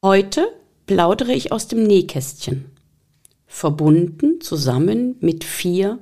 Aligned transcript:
Heute 0.00 0.46
plaudere 0.86 1.32
ich 1.32 1.50
aus 1.50 1.66
dem 1.66 1.82
Nähkästchen, 1.82 2.70
verbunden 3.48 4.40
zusammen 4.40 5.16
mit 5.18 5.42
vier 5.42 5.98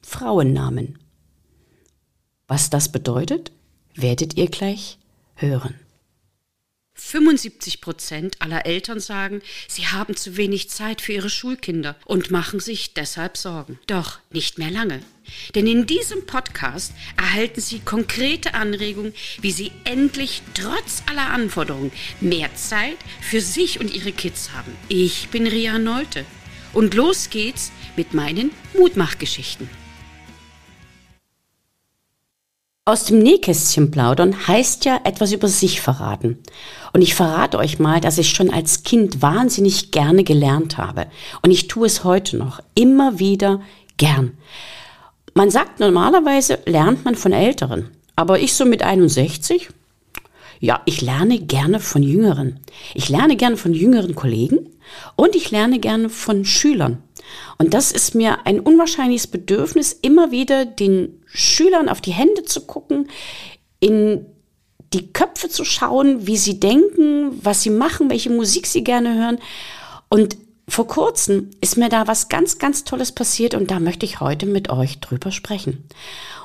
Frauennamen. 0.00 0.98
Was 2.48 2.70
das 2.70 2.90
bedeutet, 2.90 3.52
werdet 3.94 4.38
ihr 4.38 4.46
gleich 4.46 4.98
hören. 5.34 5.74
75 6.94 7.80
Prozent 7.80 8.36
aller 8.40 8.66
Eltern 8.66 9.00
sagen, 9.00 9.42
sie 9.68 9.88
haben 9.88 10.16
zu 10.16 10.36
wenig 10.36 10.70
Zeit 10.70 11.00
für 11.00 11.12
ihre 11.12 11.30
Schulkinder 11.30 11.96
und 12.04 12.30
machen 12.30 12.60
sich 12.60 12.94
deshalb 12.94 13.36
Sorgen. 13.36 13.78
Doch 13.86 14.20
nicht 14.30 14.58
mehr 14.58 14.70
lange. 14.70 15.00
Denn 15.54 15.66
in 15.66 15.86
diesem 15.86 16.26
Podcast 16.26 16.92
erhalten 17.16 17.60
Sie 17.60 17.80
konkrete 17.80 18.54
Anregungen, 18.54 19.14
wie 19.40 19.52
Sie 19.52 19.72
endlich 19.84 20.42
trotz 20.54 21.02
aller 21.06 21.30
Anforderungen 21.30 21.92
mehr 22.20 22.54
Zeit 22.54 22.98
für 23.20 23.40
sich 23.40 23.80
und 23.80 23.94
Ihre 23.94 24.12
Kids 24.12 24.50
haben. 24.52 24.76
Ich 24.88 25.28
bin 25.30 25.46
Ria 25.46 25.78
Nolte 25.78 26.24
und 26.72 26.94
los 26.94 27.30
geht's 27.30 27.72
mit 27.96 28.14
meinen 28.14 28.50
Mutmachgeschichten. 28.76 29.68
Aus 32.86 33.04
dem 33.04 33.20
Nähkästchen 33.20 33.90
plaudern 33.90 34.46
heißt 34.46 34.84
ja 34.84 35.00
etwas 35.04 35.32
über 35.32 35.48
sich 35.48 35.80
verraten. 35.80 36.36
Und 36.92 37.00
ich 37.00 37.14
verrate 37.14 37.56
euch 37.56 37.78
mal, 37.78 37.98
dass 37.98 38.18
ich 38.18 38.28
schon 38.28 38.50
als 38.50 38.82
Kind 38.82 39.22
wahnsinnig 39.22 39.90
gerne 39.90 40.22
gelernt 40.22 40.76
habe. 40.76 41.06
Und 41.40 41.50
ich 41.50 41.66
tue 41.66 41.86
es 41.86 42.04
heute 42.04 42.36
noch 42.36 42.60
immer 42.74 43.18
wieder 43.18 43.62
gern. 43.96 44.36
Man 45.32 45.50
sagt 45.50 45.80
normalerweise, 45.80 46.58
lernt 46.66 47.06
man 47.06 47.14
von 47.14 47.32
Älteren. 47.32 47.88
Aber 48.16 48.38
ich 48.38 48.52
so 48.52 48.66
mit 48.66 48.82
61, 48.82 49.70
ja, 50.60 50.82
ich 50.84 51.00
lerne 51.00 51.38
gerne 51.38 51.80
von 51.80 52.02
Jüngeren. 52.02 52.60
Ich 52.92 53.08
lerne 53.08 53.36
gerne 53.36 53.56
von 53.56 53.72
jüngeren 53.72 54.14
Kollegen 54.14 54.58
und 55.16 55.34
ich 55.34 55.50
lerne 55.50 55.78
gerne 55.78 56.10
von 56.10 56.44
Schülern. 56.44 57.02
Und 57.58 57.74
das 57.74 57.92
ist 57.92 58.14
mir 58.14 58.46
ein 58.46 58.60
unwahrscheinliches 58.60 59.26
Bedürfnis, 59.26 59.92
immer 59.92 60.30
wieder 60.30 60.64
den 60.64 61.22
Schülern 61.26 61.88
auf 61.88 62.00
die 62.00 62.12
Hände 62.12 62.44
zu 62.44 62.66
gucken, 62.66 63.08
in 63.80 64.26
die 64.92 65.12
Köpfe 65.12 65.48
zu 65.48 65.64
schauen, 65.64 66.26
wie 66.26 66.36
sie 66.36 66.60
denken, 66.60 67.38
was 67.42 67.62
sie 67.62 67.70
machen, 67.70 68.10
welche 68.10 68.30
Musik 68.30 68.66
sie 68.66 68.84
gerne 68.84 69.14
hören. 69.14 69.38
Und 70.08 70.36
vor 70.68 70.86
kurzem 70.86 71.50
ist 71.60 71.76
mir 71.76 71.88
da 71.88 72.06
was 72.06 72.28
ganz, 72.28 72.58
ganz 72.58 72.84
Tolles 72.84 73.12
passiert 73.12 73.54
und 73.54 73.70
da 73.70 73.80
möchte 73.80 74.06
ich 74.06 74.20
heute 74.20 74.46
mit 74.46 74.70
euch 74.70 75.00
drüber 75.00 75.30
sprechen. 75.30 75.84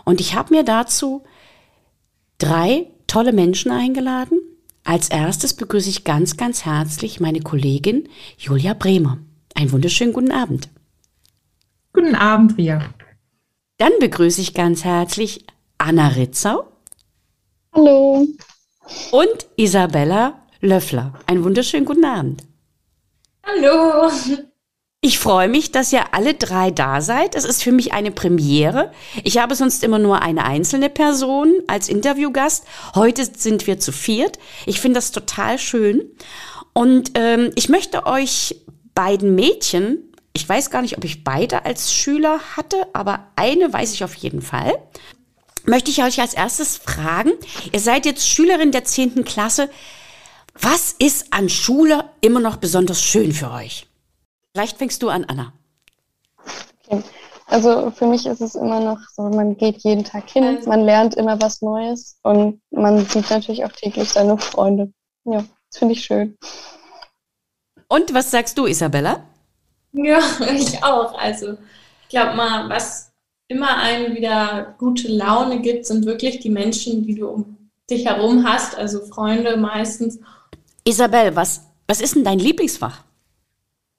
Und 0.04 0.20
ich 0.20 0.36
habe 0.36 0.54
mir 0.54 0.64
dazu 0.64 1.23
drei 2.38 2.88
tolle 3.08 3.32
Menschen 3.32 3.72
eingeladen. 3.72 4.40
Als 4.84 5.10
erstes 5.10 5.54
begrüße 5.54 5.90
ich 5.90 6.04
ganz, 6.04 6.36
ganz 6.36 6.66
herzlich 6.66 7.20
meine 7.20 7.42
Kollegin 7.42 8.10
Julia 8.38 8.73
Bremer. 8.73 9.20
Einen 9.56 9.72
wunderschönen 9.72 10.14
guten 10.14 10.32
Abend. 10.32 10.70
Guten 12.00 12.16
Abend, 12.16 12.58
Ria. 12.58 12.94
Dann 13.78 13.92
begrüße 14.00 14.39
ich 14.39 14.53
ganz 14.53 14.86
herzlich 14.86 15.45
Anna 15.78 16.08
Ritzau. 16.08 16.66
Hallo. 17.73 18.25
Und 19.11 19.47
Isabella 19.58 20.47
Löffler. 20.61 21.20
Einen 21.25 21.44
wunderschönen 21.44 21.83
guten 21.83 22.05
Abend. 22.05 22.44
Hallo. 23.44 24.09
Ich 25.02 25.20
freue 25.20 25.50
mich, 25.50 25.73
dass 25.73 25.92
ihr 25.92 26.14
alle 26.14 26.36
drei 26.36 26.72
da 26.72 27.02
seid. 27.02 27.36
Es 27.36 27.44
ist 27.44 27.64
für 27.64 27.73
mich 27.73 27.92
eine 27.92 28.11
Premiere. 28.11 28.94
Ich 29.25 29.38
habe 29.38 29.55
sonst 29.55 29.83
immer 29.83 30.00
nur 30.00 30.22
eine 30.22 30.45
einzelne 30.45 30.89
Person 30.89 31.53
als 31.67 31.89
Interviewgast. 31.89 32.66
Heute 32.95 33.25
sind 33.25 33.67
wir 33.67 33.77
zu 33.77 33.92
viert. 33.92 34.39
Ich 34.66 34.80
finde 34.80 35.00
das 35.00 35.11
total 35.11 35.59
schön. 35.59 36.09
Und 36.72 37.11
ähm, 37.16 37.52
ich 37.55 37.67
möchte 37.67 38.05
euch 38.05 38.55
beiden 38.95 39.36
Mädchen, 39.36 40.09
ich 40.40 40.48
weiß 40.48 40.70
gar 40.70 40.82
nicht, 40.82 40.98
ob 40.98 41.04
ich 41.04 41.26
beide 41.26 41.66
als 41.66 41.94
Schüler 41.94 42.40
hatte, 42.56 42.88
aber 42.94 43.28
eine 43.36 43.73
weiß 43.73 43.94
ich 43.94 44.06
auf 44.06 44.16
jeden 44.16 44.42
Fall, 44.42 44.73
möchte 45.66 45.92
ich 45.92 46.02
euch 46.02 46.22
als 46.22 46.33
erstes 46.33 46.77
fragen, 46.77 47.32
ihr 47.73 47.80
seid 47.82 48.05
jetzt 48.05 48.26
Schülerin 48.26 48.72
der 48.72 48.86
10. 48.86 49.26
Klasse, 49.26 49.70
was 50.54 50.95
ist 50.98 51.33
an 51.33 51.50
Schule 51.50 52.05
immer 52.22 52.39
noch 52.39 52.55
besonders 52.55 53.02
schön 53.02 53.33
für 53.33 53.52
euch? 53.52 53.88
Vielleicht 54.54 54.77
fängst 54.77 55.04
du 55.04 55.10
an, 55.10 55.26
Anna. 55.26 55.52
Okay. 56.88 57.04
Also 57.48 57.92
für 57.92 58.08
mich 58.08 58.26
ist 58.26 58.42
es 58.42 58.56
immer 58.56 58.80
noch 58.80 59.00
so, 59.14 59.23
man 59.23 59.58
geht 59.58 59.80
jeden 59.80 60.06
Tag 60.06 60.30
hin, 60.30 60.60
man 60.67 60.86
lernt 60.86 61.16
immer 61.16 61.42
was 61.42 61.61
Neues 61.61 62.17
und 62.23 62.61
man 62.71 63.06
sieht 63.06 63.30
natürlich 63.30 63.66
auch 63.66 63.71
täglich 63.73 64.10
seine 64.10 64.38
Freunde. 64.38 64.94
Ja, 65.26 65.44
das 65.70 65.80
finde 65.80 65.95
ich 65.95 66.06
schön. 66.06 66.38
Und 67.89 68.14
was 68.14 68.32
sagst 68.32 68.58
du, 68.58 68.67
Isabella? 68.67 69.23
Ja, 69.94 70.20
ich 70.54 70.83
auch. 70.83 71.17
Also 71.17 71.54
ich 72.04 72.10
glaube 72.10 72.36
mal, 72.36 72.70
was 72.70 73.11
immer 73.48 73.77
einen 73.77 74.16
wieder 74.16 74.76
gute 74.77 75.08
Laune 75.08 75.61
gibt, 75.61 75.86
sind 75.86 76.05
wirklich 76.05 76.39
die 76.39 76.50
Menschen, 76.50 77.04
die 77.04 77.16
du 77.16 77.27
um 77.27 77.58
dich 77.89 78.05
herum 78.05 78.45
hast, 78.48 78.76
also 78.76 79.02
Freunde 79.05 79.58
meistens. 79.58 80.20
Isabel, 80.83 81.36
was, 81.36 81.64
was 81.88 82.02
ist 82.02 82.16
denn 82.16 82.23
dein 82.23 82.38
Lieblingsfach? 82.39 83.04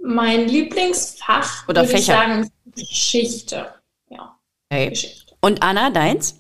Mein 0.03 0.49
Lieblingsfach 0.49 1.69
Oder 1.69 1.83
würde 1.83 1.91
Fächer? 1.91 2.01
ich 2.01 2.07
sagen 2.21 2.41
ist 2.43 2.53
Geschichte. 2.89 3.75
Ja, 4.09 4.39
Okay. 4.71 4.91
Geschichte. 4.91 5.35
Und 5.41 5.63
Anna, 5.63 5.91
deins? 5.91 6.37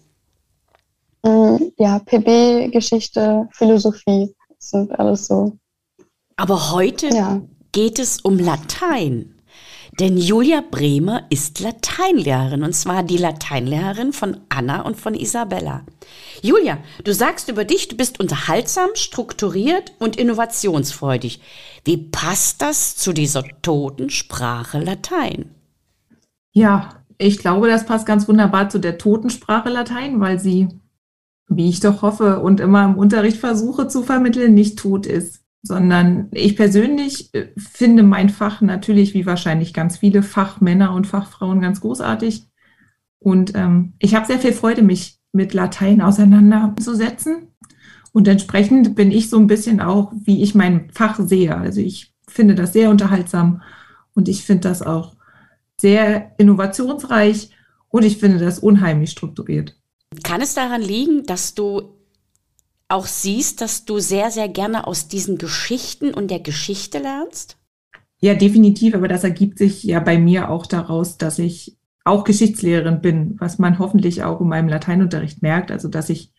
Mm, 1.25 1.57
Ja, 1.77 1.99
PB, 1.99 2.71
Geschichte, 2.71 3.49
Philosophie, 3.53 4.35
das 4.49 4.71
sind 4.71 4.93
alles 4.99 5.27
so. 5.27 5.59
Aber 6.37 6.71
heute 6.73 7.09
Ja. 7.09 7.43
geht 7.73 7.99
es 7.99 8.21
um 8.21 8.39
Latein. 8.39 9.35
Denn 10.01 10.17
Julia 10.17 10.63
Bremer 10.63 11.25
ist 11.29 11.61
Lateinlehrerin 11.61 12.63
und 12.63 12.75
zwar 12.75 13.03
die 13.03 13.19
Lateinlehrerin 13.19 14.15
von 14.15 14.39
Anna 14.49 14.81
und 14.81 14.97
von 14.97 15.13
Isabella. 15.13 15.83
Julia, 16.41 16.79
du 17.05 17.13
sagst 17.13 17.51
über 17.51 17.67
dich, 17.67 17.89
du 17.89 17.99
bist 17.99 18.19
unterhaltsam, 18.19 18.89
strukturiert 18.95 19.93
und 19.99 20.17
innovationsfreudig. 20.17 21.43
Wie 21.85 21.99
passt 21.99 22.63
das 22.63 22.97
zu 22.97 23.13
dieser 23.13 23.45
toten 23.61 24.09
Sprache 24.09 24.79
Latein? 24.79 25.55
Ja, 26.53 27.05
ich 27.19 27.37
glaube, 27.37 27.69
das 27.69 27.85
passt 27.85 28.07
ganz 28.07 28.27
wunderbar 28.27 28.71
zu 28.71 28.79
der 28.79 28.97
Totensprache 28.97 29.69
Latein, 29.69 30.19
weil 30.19 30.41
sie, 30.41 30.69
wie 31.47 31.69
ich 31.69 31.81
doch 31.81 32.01
hoffe 32.01 32.41
und 32.41 32.61
immer 32.61 32.87
im 32.87 32.97
Unterricht 32.97 33.37
versuche 33.37 33.87
zu 33.87 34.03
vermitteln, 34.03 34.55
nicht 34.55 34.79
tot 34.79 35.05
ist, 35.05 35.40
sondern 35.63 36.29
ich 36.33 36.57
persönlich 36.57 37.35
äh, 37.35 37.49
finde 37.57 38.03
mein 38.03 38.29
Fach 38.29 38.61
natürlich, 38.61 39.15
wie 39.15 39.27
wahrscheinlich 39.27 39.75
ganz 39.75 39.99
viele 39.99 40.23
Fachmänner 40.23 40.95
und 40.95 41.07
Fachfrauen, 41.07 41.61
ganz 41.61 41.81
großartig. 41.81 42.47
Und 43.19 43.55
ähm, 43.55 43.95
ich 43.99 44.15
habe 44.15 44.27
sehr 44.27 44.39
viel 44.39 44.53
Freude, 44.53 44.83
mich 44.83 45.19
mit 45.33 45.53
Latein 45.53 46.01
auseinanderzusetzen. 46.01 47.49
Und 48.13 48.27
entsprechend 48.27 48.97
bin 48.97 49.13
ich 49.13 49.31
so 49.31 49.39
ein 49.39 49.47
bisschen 49.47 49.81
auch, 49.81 50.13
wie 50.25 50.43
ich 50.43 50.55
mein 50.55 50.91
Fach 50.93 51.21
sehe. 51.21 51.57
Also 51.57 51.81
ich 51.81 52.13
finde 52.27 52.55
das 52.55 52.73
sehr 52.73 52.91
unterhaltsam 52.91 53.63
und 54.15 54.29
ich 54.29 54.45
finde 54.45 54.69
das 54.69 54.83
auch 54.83 55.15
sehr 55.81 56.33
innovationsreich 56.39 57.51
und 57.89 58.05
ich 58.05 58.19
finde 58.19 58.39
das 58.39 58.59
unheimlich 58.59 59.11
strukturiert. 59.11 59.77
Kann 60.23 60.41
es 60.41 60.55
daran 60.55 60.83
liegen, 60.83 61.25
dass 61.25 61.55
du 61.55 62.00
auch 62.91 63.07
siehst, 63.07 63.61
dass 63.61 63.85
du 63.85 63.99
sehr, 63.99 64.31
sehr 64.31 64.49
gerne 64.49 64.87
aus 64.87 65.09
diesen 65.09 65.39
Geschichten 65.39 66.13
und 66.13 66.31
der 66.31 66.41
Geschichte 66.41 66.99
lernst? 66.99 67.57
Ja, 68.21 68.35
definitiv, 68.35 68.95
aber 68.95 69.09
das 69.09 69.25
ergibt 69.25 69.59
sich 69.59 69.83
ja 69.83 70.01
bei 70.01 70.19
mir 70.19 70.51
auch 70.51 70.67
daraus, 70.67 71.17
dass 71.17 71.39
ich 71.39 71.79
auch 72.05 72.25
Geschichtslehrerin 72.25 73.01
bin, 73.01 73.37
was 73.39 73.59
man 73.59 73.79
hoffentlich 73.79 74.23
auch 74.23 74.41
in 74.41 74.49
meinem 74.49 74.69
Lateinunterricht 74.69 75.43
merkt, 75.43 75.71
also 75.71 75.89
dass 75.89 76.11
ich 76.11 76.33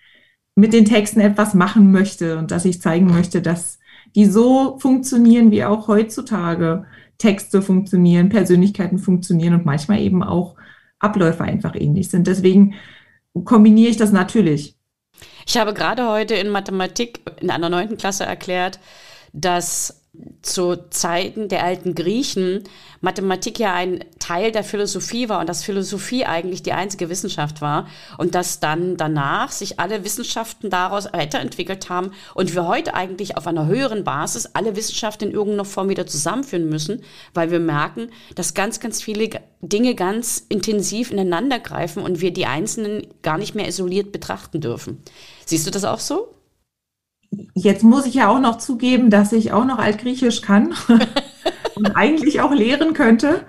mit 0.55 0.73
den 0.73 0.85
Texten 0.85 1.21
etwas 1.21 1.53
machen 1.53 1.91
möchte 1.91 2.37
und 2.37 2.51
dass 2.51 2.65
ich 2.65 2.81
zeigen 2.81 3.07
möchte, 3.07 3.41
dass 3.41 3.79
die 4.15 4.25
so 4.25 4.77
funktionieren, 4.79 5.51
wie 5.51 5.63
auch 5.63 5.87
heutzutage 5.87 6.85
Texte 7.17 7.61
funktionieren, 7.61 8.29
Persönlichkeiten 8.29 8.99
funktionieren 8.99 9.53
und 9.53 9.65
manchmal 9.65 10.01
eben 10.01 10.23
auch 10.23 10.55
Abläufe 10.99 11.43
einfach 11.43 11.75
ähnlich 11.75 12.09
sind. 12.09 12.27
Deswegen 12.27 12.73
kombiniere 13.45 13.89
ich 13.89 13.97
das 13.97 14.11
natürlich. 14.11 14.75
Ich 15.51 15.57
habe 15.57 15.73
gerade 15.73 16.07
heute 16.07 16.35
in 16.35 16.47
Mathematik 16.47 17.19
in 17.41 17.51
einer 17.51 17.67
neunten 17.67 17.97
Klasse 17.97 18.23
erklärt, 18.23 18.79
dass 19.33 20.00
zu 20.41 20.75
Zeiten 20.89 21.47
der 21.47 21.63
alten 21.63 21.95
Griechen 21.95 22.63
Mathematik 22.99 23.59
ja 23.59 23.73
ein 23.73 24.03
Teil 24.19 24.51
der 24.51 24.63
Philosophie 24.63 25.29
war 25.29 25.39
und 25.39 25.47
dass 25.47 25.63
Philosophie 25.63 26.25
eigentlich 26.25 26.61
die 26.61 26.73
einzige 26.73 27.09
Wissenschaft 27.09 27.61
war 27.61 27.87
und 28.17 28.35
dass 28.35 28.59
dann 28.59 28.97
danach 28.97 29.51
sich 29.51 29.79
alle 29.79 30.03
Wissenschaften 30.03 30.69
daraus 30.69 31.11
weiterentwickelt 31.13 31.89
haben 31.89 32.11
und 32.35 32.53
wir 32.53 32.67
heute 32.67 32.93
eigentlich 32.93 33.37
auf 33.37 33.47
einer 33.47 33.67
höheren 33.67 34.03
Basis 34.03 34.47
alle 34.53 34.75
Wissenschaften 34.75 35.29
in 35.29 35.31
irgendeiner 35.31 35.65
Form 35.65 35.87
wieder 35.87 36.05
zusammenführen 36.05 36.67
müssen, 36.67 37.03
weil 37.33 37.49
wir 37.49 37.59
merken, 37.59 38.09
dass 38.35 38.53
ganz, 38.53 38.81
ganz 38.81 39.01
viele 39.01 39.29
Dinge 39.61 39.95
ganz 39.95 40.45
intensiv 40.49 41.11
ineinander 41.11 41.59
greifen 41.59 42.03
und 42.03 42.19
wir 42.19 42.33
die 42.33 42.45
einzelnen 42.45 43.07
gar 43.21 43.37
nicht 43.37 43.55
mehr 43.55 43.67
isoliert 43.67 44.11
betrachten 44.11 44.59
dürfen. 44.59 45.01
Siehst 45.45 45.65
du 45.65 45.71
das 45.71 45.85
auch 45.85 45.99
so? 45.99 46.35
Jetzt 47.53 47.83
muss 47.83 48.05
ich 48.05 48.15
ja 48.15 48.27
auch 48.27 48.39
noch 48.39 48.57
zugeben, 48.57 49.09
dass 49.09 49.31
ich 49.31 49.51
auch 49.51 49.65
noch 49.65 49.79
Altgriechisch 49.79 50.41
kann 50.41 50.73
und 51.75 51.95
eigentlich 51.95 52.41
auch 52.41 52.53
lehren 52.53 52.93
könnte. 52.93 53.45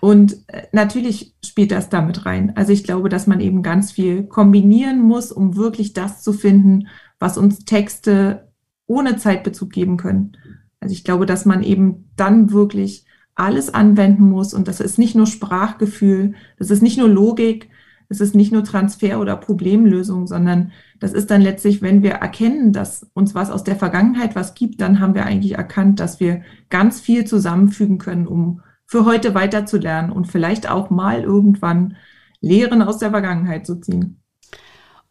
Und 0.00 0.36
äh, 0.48 0.62
natürlich 0.72 1.34
spielt 1.44 1.72
das 1.72 1.88
damit 1.88 2.26
rein. 2.26 2.52
Also 2.56 2.72
ich 2.72 2.84
glaube, 2.84 3.08
dass 3.08 3.26
man 3.26 3.40
eben 3.40 3.62
ganz 3.62 3.92
viel 3.92 4.24
kombinieren 4.24 5.00
muss, 5.00 5.32
um 5.32 5.56
wirklich 5.56 5.92
das 5.92 6.22
zu 6.22 6.32
finden, 6.32 6.88
was 7.18 7.38
uns 7.38 7.64
Texte 7.64 8.52
ohne 8.86 9.16
Zeitbezug 9.16 9.70
geben 9.70 9.96
können. 9.96 10.36
Also 10.80 10.92
ich 10.92 11.04
glaube, 11.04 11.26
dass 11.26 11.44
man 11.44 11.62
eben 11.62 12.10
dann 12.16 12.52
wirklich 12.52 13.06
alles 13.34 13.72
anwenden 13.72 14.28
muss 14.28 14.54
und 14.54 14.68
das 14.68 14.80
ist 14.80 14.98
nicht 14.98 15.14
nur 15.14 15.26
Sprachgefühl, 15.26 16.34
das 16.58 16.70
ist 16.70 16.82
nicht 16.82 16.98
nur 16.98 17.08
Logik, 17.08 17.70
das 18.08 18.20
ist 18.20 18.34
nicht 18.34 18.52
nur 18.52 18.64
Transfer 18.64 19.20
oder 19.20 19.36
Problemlösung, 19.36 20.26
sondern 20.26 20.72
das 20.98 21.12
ist 21.12 21.30
dann 21.30 21.42
letztlich, 21.42 21.82
wenn 21.82 22.02
wir 22.02 22.12
erkennen, 22.12 22.72
dass 22.72 23.06
uns 23.14 23.34
was 23.34 23.50
aus 23.50 23.64
der 23.64 23.76
Vergangenheit 23.76 24.34
was 24.34 24.54
gibt, 24.54 24.80
dann 24.80 25.00
haben 25.00 25.14
wir 25.14 25.26
eigentlich 25.26 25.52
erkannt, 25.52 26.00
dass 26.00 26.20
wir 26.20 26.42
ganz 26.70 27.00
viel 27.00 27.24
zusammenfügen 27.24 27.98
können, 27.98 28.26
um 28.26 28.62
für 28.86 29.04
heute 29.04 29.34
weiterzulernen 29.34 30.12
und 30.12 30.26
vielleicht 30.26 30.70
auch 30.70 30.90
mal 30.90 31.22
irgendwann 31.22 31.96
Lehren 32.40 32.82
aus 32.82 32.98
der 32.98 33.10
Vergangenheit 33.10 33.66
zu 33.66 33.80
ziehen. 33.80 34.20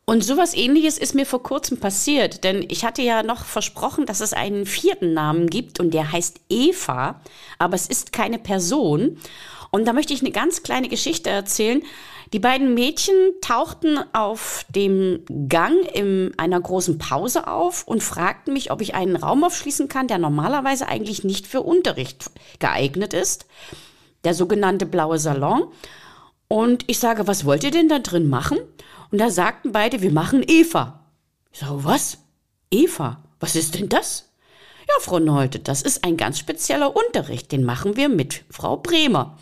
Und 0.07 0.23
sowas 0.23 0.53
ähnliches 0.55 0.99
ist 0.99 1.15
mir 1.15 1.25
vor 1.25 1.41
kurzem 1.41 1.79
passiert, 1.79 2.43
denn 2.43 2.63
ich 2.69 2.85
hatte 2.85 3.01
ja 3.01 3.23
noch 3.23 3.43
versprochen, 3.43 4.05
dass 4.05 4.21
es 4.21 4.33
einen 4.33 4.67
vierten 4.67 5.13
Namen 5.13 5.47
gibt 5.47 5.79
und 5.79 5.95
der 5.95 6.11
heißt 6.11 6.41
Eva, 6.47 7.21
aber 7.57 7.73
es 7.73 7.87
ist 7.87 8.13
keine 8.13 8.37
Person. 8.37 9.17
Und 9.71 9.85
da 9.85 9.93
möchte 9.93 10.13
ich 10.13 10.21
eine 10.21 10.31
ganz 10.31 10.61
kleine 10.61 10.89
Geschichte 10.89 11.31
erzählen. 11.31 11.81
Die 12.33 12.39
beiden 12.39 12.73
Mädchen 12.73 13.15
tauchten 13.41 13.99
auf 14.13 14.65
dem 14.69 15.23
Gang 15.47 15.75
in 15.93 16.33
einer 16.37 16.59
großen 16.59 16.97
Pause 16.97 17.47
auf 17.47 17.87
und 17.87 18.03
fragten 18.03 18.53
mich, 18.53 18.71
ob 18.71 18.81
ich 18.81 18.95
einen 18.95 19.15
Raum 19.15 19.43
aufschließen 19.43 19.87
kann, 19.87 20.07
der 20.07 20.17
normalerweise 20.17 20.87
eigentlich 20.87 21.23
nicht 21.23 21.47
für 21.47 21.61
Unterricht 21.61 22.31
geeignet 22.59 23.13
ist. 23.13 23.45
Der 24.23 24.33
sogenannte 24.33 24.85
blaue 24.85 25.19
Salon. 25.19 25.65
Und 26.47 26.83
ich 26.87 26.99
sage, 26.99 27.27
was 27.27 27.45
wollt 27.45 27.63
ihr 27.63 27.71
denn 27.71 27.89
da 27.89 27.99
drin 27.99 28.27
machen? 28.29 28.57
Und 29.11 29.19
da 29.19 29.29
sagten 29.29 29.71
beide, 29.71 30.01
wir 30.01 30.11
machen 30.11 30.43
Eva. 30.45 30.99
Ich 31.51 31.59
sage, 31.59 31.83
was? 31.83 32.17
Eva? 32.71 33.23
Was 33.39 33.55
ist 33.55 33.75
denn 33.75 33.89
das? 33.89 34.31
Ja, 34.87 34.95
Frau 34.99 35.19
Neute, 35.19 35.59
das 35.59 35.81
ist 35.81 36.03
ein 36.03 36.17
ganz 36.17 36.39
spezieller 36.39 36.95
Unterricht. 36.95 37.51
Den 37.51 37.63
machen 37.63 37.95
wir 37.95 38.09
mit 38.09 38.43
Frau 38.49 38.77
Bremer. 38.77 39.37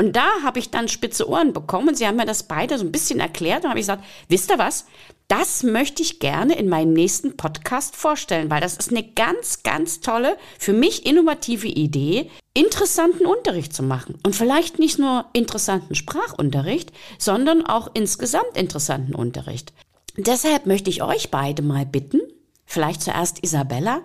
Und 0.00 0.16
da 0.16 0.30
habe 0.42 0.58
ich 0.58 0.70
dann 0.70 0.88
spitze 0.88 1.28
Ohren 1.28 1.52
bekommen. 1.52 1.94
Sie 1.94 2.06
haben 2.06 2.16
mir 2.16 2.24
das 2.24 2.44
beide 2.44 2.78
so 2.78 2.86
ein 2.86 2.90
bisschen 2.90 3.20
erklärt. 3.20 3.64
Und 3.64 3.68
habe 3.68 3.80
ich 3.80 3.82
gesagt, 3.82 4.02
wisst 4.30 4.50
ihr 4.50 4.58
was? 4.58 4.86
Das 5.28 5.62
möchte 5.62 6.02
ich 6.02 6.20
gerne 6.20 6.58
in 6.58 6.70
meinem 6.70 6.94
nächsten 6.94 7.36
Podcast 7.36 7.96
vorstellen, 7.96 8.48
weil 8.48 8.62
das 8.62 8.78
ist 8.78 8.88
eine 8.90 9.02
ganz, 9.02 9.62
ganz 9.62 10.00
tolle, 10.00 10.38
für 10.58 10.72
mich 10.72 11.04
innovative 11.04 11.66
Idee, 11.66 12.30
interessanten 12.54 13.26
Unterricht 13.26 13.74
zu 13.74 13.82
machen. 13.82 14.18
Und 14.24 14.34
vielleicht 14.34 14.78
nicht 14.78 14.98
nur 14.98 15.26
interessanten 15.34 15.94
Sprachunterricht, 15.94 16.92
sondern 17.18 17.66
auch 17.66 17.90
insgesamt 17.92 18.56
interessanten 18.56 19.14
Unterricht. 19.14 19.74
Deshalb 20.16 20.64
möchte 20.64 20.88
ich 20.88 21.02
euch 21.02 21.30
beide 21.30 21.60
mal 21.60 21.84
bitten, 21.84 22.22
vielleicht 22.64 23.02
zuerst 23.02 23.44
Isabella, 23.44 24.00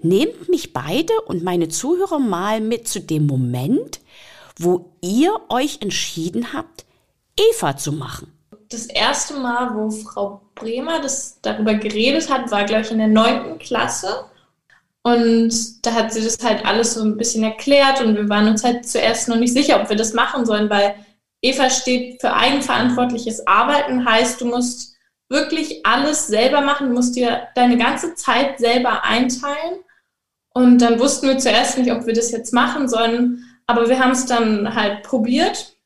nehmt 0.00 0.48
mich 0.48 0.72
beide 0.72 1.12
und 1.26 1.44
meine 1.44 1.68
Zuhörer 1.68 2.18
mal 2.18 2.62
mit 2.62 2.88
zu 2.88 2.98
dem 3.02 3.26
Moment, 3.26 4.00
wo 4.58 4.96
ihr 5.00 5.34
euch 5.48 5.78
entschieden 5.80 6.52
habt, 6.52 6.84
Eva 7.36 7.76
zu 7.76 7.92
machen? 7.92 8.32
Das 8.68 8.86
erste 8.86 9.34
Mal, 9.34 9.74
wo 9.74 9.90
Frau 9.90 10.40
Bremer 10.54 11.00
das 11.00 11.40
darüber 11.42 11.74
geredet 11.74 12.30
hat, 12.30 12.50
war, 12.50 12.64
glaube 12.64 12.82
ich, 12.82 12.90
in 12.90 12.98
der 12.98 13.08
neunten 13.08 13.58
Klasse. 13.58 14.26
Und 15.02 15.84
da 15.84 15.92
hat 15.92 16.12
sie 16.12 16.24
das 16.24 16.42
halt 16.42 16.64
alles 16.64 16.94
so 16.94 17.02
ein 17.02 17.16
bisschen 17.16 17.44
erklärt 17.44 18.00
und 18.00 18.16
wir 18.16 18.28
waren 18.28 18.48
uns 18.48 18.64
halt 18.64 18.88
zuerst 18.88 19.28
noch 19.28 19.36
nicht 19.36 19.52
sicher, 19.52 19.80
ob 19.80 19.90
wir 19.90 19.96
das 19.96 20.14
machen 20.14 20.46
sollen, 20.46 20.70
weil 20.70 20.94
Eva 21.42 21.68
steht 21.68 22.22
für 22.22 22.32
eigenverantwortliches 22.32 23.46
Arbeiten, 23.46 24.08
heißt, 24.08 24.40
du 24.40 24.46
musst 24.46 24.94
wirklich 25.28 25.84
alles 25.84 26.26
selber 26.26 26.62
machen, 26.62 26.88
du 26.88 26.94
musst 26.94 27.16
dir 27.16 27.48
deine 27.54 27.76
ganze 27.76 28.14
Zeit 28.14 28.58
selber 28.58 29.04
einteilen. 29.04 29.80
Und 30.54 30.78
dann 30.78 30.98
wussten 30.98 31.28
wir 31.28 31.36
zuerst 31.36 31.76
nicht, 31.76 31.92
ob 31.92 32.06
wir 32.06 32.14
das 32.14 32.30
jetzt 32.30 32.54
machen 32.54 32.88
sollen, 32.88 33.44
aber 33.66 33.88
wir 33.88 33.98
haben 33.98 34.12
es 34.12 34.26
dann 34.26 34.74
halt 34.74 35.02
probiert. 35.02 35.76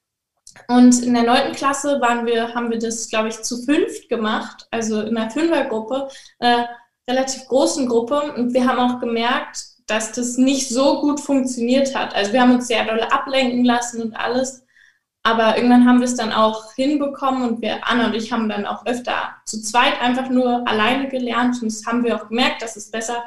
Und 0.67 1.03
in 1.03 1.15
der 1.15 1.23
neunten 1.23 1.53
Klasse 1.53 2.01
waren 2.01 2.27
wir, 2.27 2.55
haben 2.55 2.71
wir 2.71 2.79
das, 2.79 3.09
glaube 3.09 3.29
ich, 3.29 3.43
zu 3.43 3.63
fünft 3.63 4.09
gemacht, 4.09 4.67
also 4.71 5.01
in 5.03 5.17
einer 5.17 5.31
Fünfergruppe, 5.31 6.09
einer 6.41 6.69
relativ 7.09 7.47
großen 7.47 7.89
Gruppe. 7.89 8.33
Und 8.37 8.55
wir 8.55 8.67
haben 8.67 8.79
auch 8.79 9.01
gemerkt, 9.01 9.65
dass 9.87 10.13
das 10.13 10.37
nicht 10.37 10.69
so 10.69 11.01
gut 11.01 11.21
funktioniert 11.21 11.95
hat. 11.95 12.15
Also 12.15 12.33
wir 12.33 12.43
haben 12.43 12.55
uns 12.55 12.67
sehr 12.67 12.85
doll 12.85 13.01
ablenken 13.01 13.65
lassen 13.65 14.03
und 14.03 14.17
alles. 14.17 14.65
Aber 15.23 15.57
irgendwann 15.57 15.87
haben 15.87 15.99
wir 15.99 16.07
es 16.07 16.17
dann 16.17 16.33
auch 16.33 16.73
hinbekommen 16.75 17.49
und 17.49 17.63
wir, 17.63 17.87
Anna 17.87 18.07
und 18.07 18.15
ich, 18.15 18.33
haben 18.33 18.49
dann 18.49 18.67
auch 18.67 18.87
öfter 18.87 19.37
zu 19.45 19.61
zweit 19.61 20.01
einfach 20.01 20.29
nur 20.29 20.67
alleine 20.69 21.09
gelernt. 21.09 21.61
Und 21.63 21.73
das 21.73 21.87
haben 21.87 22.05
wir 22.05 22.17
auch 22.17 22.29
gemerkt, 22.29 22.63
dass 22.63 22.77
es 22.77 22.91
besser 22.91 23.23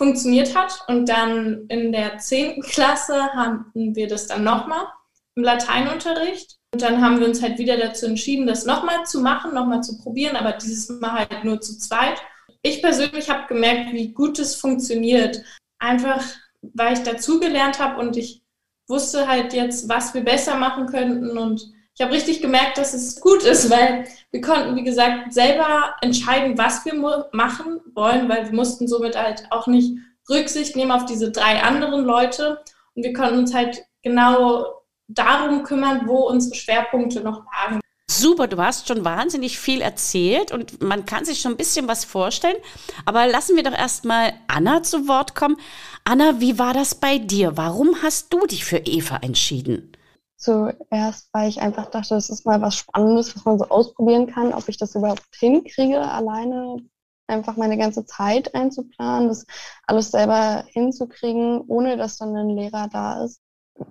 funktioniert 0.00 0.56
hat. 0.56 0.82
Und 0.88 1.10
dann 1.10 1.66
in 1.68 1.92
der 1.92 2.16
10. 2.16 2.62
Klasse 2.62 3.22
haben 3.34 3.70
wir 3.74 4.08
das 4.08 4.26
dann 4.26 4.42
nochmal 4.42 4.86
im 5.34 5.42
Lateinunterricht. 5.42 6.56
Und 6.72 6.80
dann 6.80 7.02
haben 7.02 7.20
wir 7.20 7.26
uns 7.26 7.42
halt 7.42 7.58
wieder 7.58 7.76
dazu 7.76 8.06
entschieden, 8.06 8.46
das 8.46 8.64
nochmal 8.64 9.04
zu 9.04 9.20
machen, 9.20 9.52
nochmal 9.52 9.82
zu 9.82 9.98
probieren, 9.98 10.36
aber 10.36 10.52
dieses 10.52 10.88
Mal 10.88 11.12
halt 11.12 11.44
nur 11.44 11.60
zu 11.60 11.78
zweit. 11.78 12.22
Ich 12.62 12.80
persönlich 12.80 13.28
habe 13.28 13.46
gemerkt, 13.46 13.92
wie 13.92 14.12
gut 14.12 14.38
es 14.38 14.54
funktioniert. 14.54 15.42
Einfach, 15.78 16.24
weil 16.62 16.94
ich 16.94 17.02
dazugelernt 17.02 17.78
habe 17.78 18.00
und 18.00 18.16
ich 18.16 18.42
wusste 18.88 19.28
halt 19.28 19.52
jetzt, 19.52 19.88
was 19.88 20.14
wir 20.14 20.24
besser 20.24 20.56
machen 20.56 20.86
könnten 20.86 21.36
und 21.36 21.62
ich 22.00 22.02
habe 22.02 22.14
richtig 22.14 22.40
gemerkt, 22.40 22.78
dass 22.78 22.94
es 22.94 23.20
gut 23.20 23.42
ist, 23.42 23.68
weil 23.68 24.06
wir 24.30 24.40
konnten, 24.40 24.74
wie 24.74 24.84
gesagt, 24.84 25.34
selber 25.34 25.96
entscheiden, 26.00 26.56
was 26.56 26.82
wir 26.86 26.94
machen 27.32 27.78
wollen, 27.92 28.26
weil 28.26 28.46
wir 28.46 28.54
mussten 28.54 28.88
somit 28.88 29.18
halt 29.18 29.44
auch 29.50 29.66
nicht 29.66 29.98
Rücksicht 30.30 30.76
nehmen 30.76 30.92
auf 30.92 31.04
diese 31.04 31.30
drei 31.30 31.62
anderen 31.62 32.06
Leute. 32.06 32.64
Und 32.94 33.02
wir 33.02 33.12
konnten 33.12 33.40
uns 33.40 33.52
halt 33.52 33.84
genau 34.02 34.80
darum 35.08 35.62
kümmern, 35.62 36.04
wo 36.06 36.26
unsere 36.26 36.54
Schwerpunkte 36.54 37.20
noch 37.20 37.44
lagen. 37.52 37.80
Super, 38.10 38.46
du 38.46 38.56
hast 38.56 38.88
schon 38.88 39.04
wahnsinnig 39.04 39.58
viel 39.58 39.82
erzählt 39.82 40.52
und 40.52 40.80
man 40.80 41.04
kann 41.04 41.26
sich 41.26 41.42
schon 41.42 41.52
ein 41.52 41.58
bisschen 41.58 41.86
was 41.86 42.06
vorstellen. 42.06 42.56
Aber 43.04 43.26
lassen 43.26 43.56
wir 43.56 43.62
doch 43.62 43.76
erstmal 43.76 44.32
Anna 44.48 44.82
zu 44.82 45.06
Wort 45.06 45.34
kommen. 45.34 45.58
Anna, 46.04 46.40
wie 46.40 46.58
war 46.58 46.72
das 46.72 46.94
bei 46.94 47.18
dir? 47.18 47.58
Warum 47.58 48.02
hast 48.02 48.32
du 48.32 48.46
dich 48.46 48.64
für 48.64 48.78
Eva 48.78 49.18
entschieden? 49.18 49.92
Zuerst, 50.40 51.28
weil 51.32 51.50
ich 51.50 51.60
einfach 51.60 51.90
dachte, 51.90 52.14
das 52.14 52.30
ist 52.30 52.46
mal 52.46 52.62
was 52.62 52.74
Spannendes, 52.74 53.36
was 53.36 53.44
man 53.44 53.58
so 53.58 53.66
ausprobieren 53.68 54.26
kann, 54.26 54.54
ob 54.54 54.68
ich 54.70 54.78
das 54.78 54.94
überhaupt 54.94 55.22
hinkriege, 55.38 56.00
alleine 56.00 56.78
einfach 57.26 57.58
meine 57.58 57.76
ganze 57.76 58.06
Zeit 58.06 58.54
einzuplanen, 58.54 59.28
das 59.28 59.46
alles 59.86 60.10
selber 60.10 60.64
hinzukriegen, 60.68 61.60
ohne 61.68 61.98
dass 61.98 62.16
dann 62.16 62.34
ein 62.34 62.48
Lehrer 62.48 62.88
da 62.88 63.22
ist. 63.22 63.42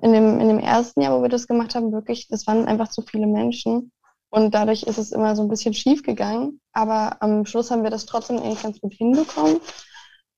In 0.02 0.12
dem, 0.12 0.40
in 0.40 0.48
dem 0.48 0.60
ersten 0.60 1.02
Jahr, 1.02 1.18
wo 1.18 1.22
wir 1.22 1.30
das 1.30 1.48
gemacht 1.48 1.76
haben, 1.76 1.92
wirklich, 1.92 2.28
das 2.28 2.48
waren 2.48 2.66
einfach 2.66 2.90
zu 2.90 3.04
viele 3.04 3.28
Menschen. 3.28 3.92
Und 4.32 4.54
dadurch 4.54 4.84
ist 4.84 4.98
es 4.98 5.12
immer 5.12 5.36
so 5.36 5.44
ein 5.44 5.50
bisschen 5.50 5.74
schief 5.74 6.04
gegangen. 6.04 6.60
Aber 6.74 7.22
am 7.22 7.46
Schluss 7.46 7.72
haben 7.72 7.84
wir 7.84 7.90
das 7.92 8.06
trotzdem 8.06 8.38
eigentlich 8.38 8.62
ganz 8.62 8.80
gut 8.82 8.94
hinbekommen. 8.94 9.60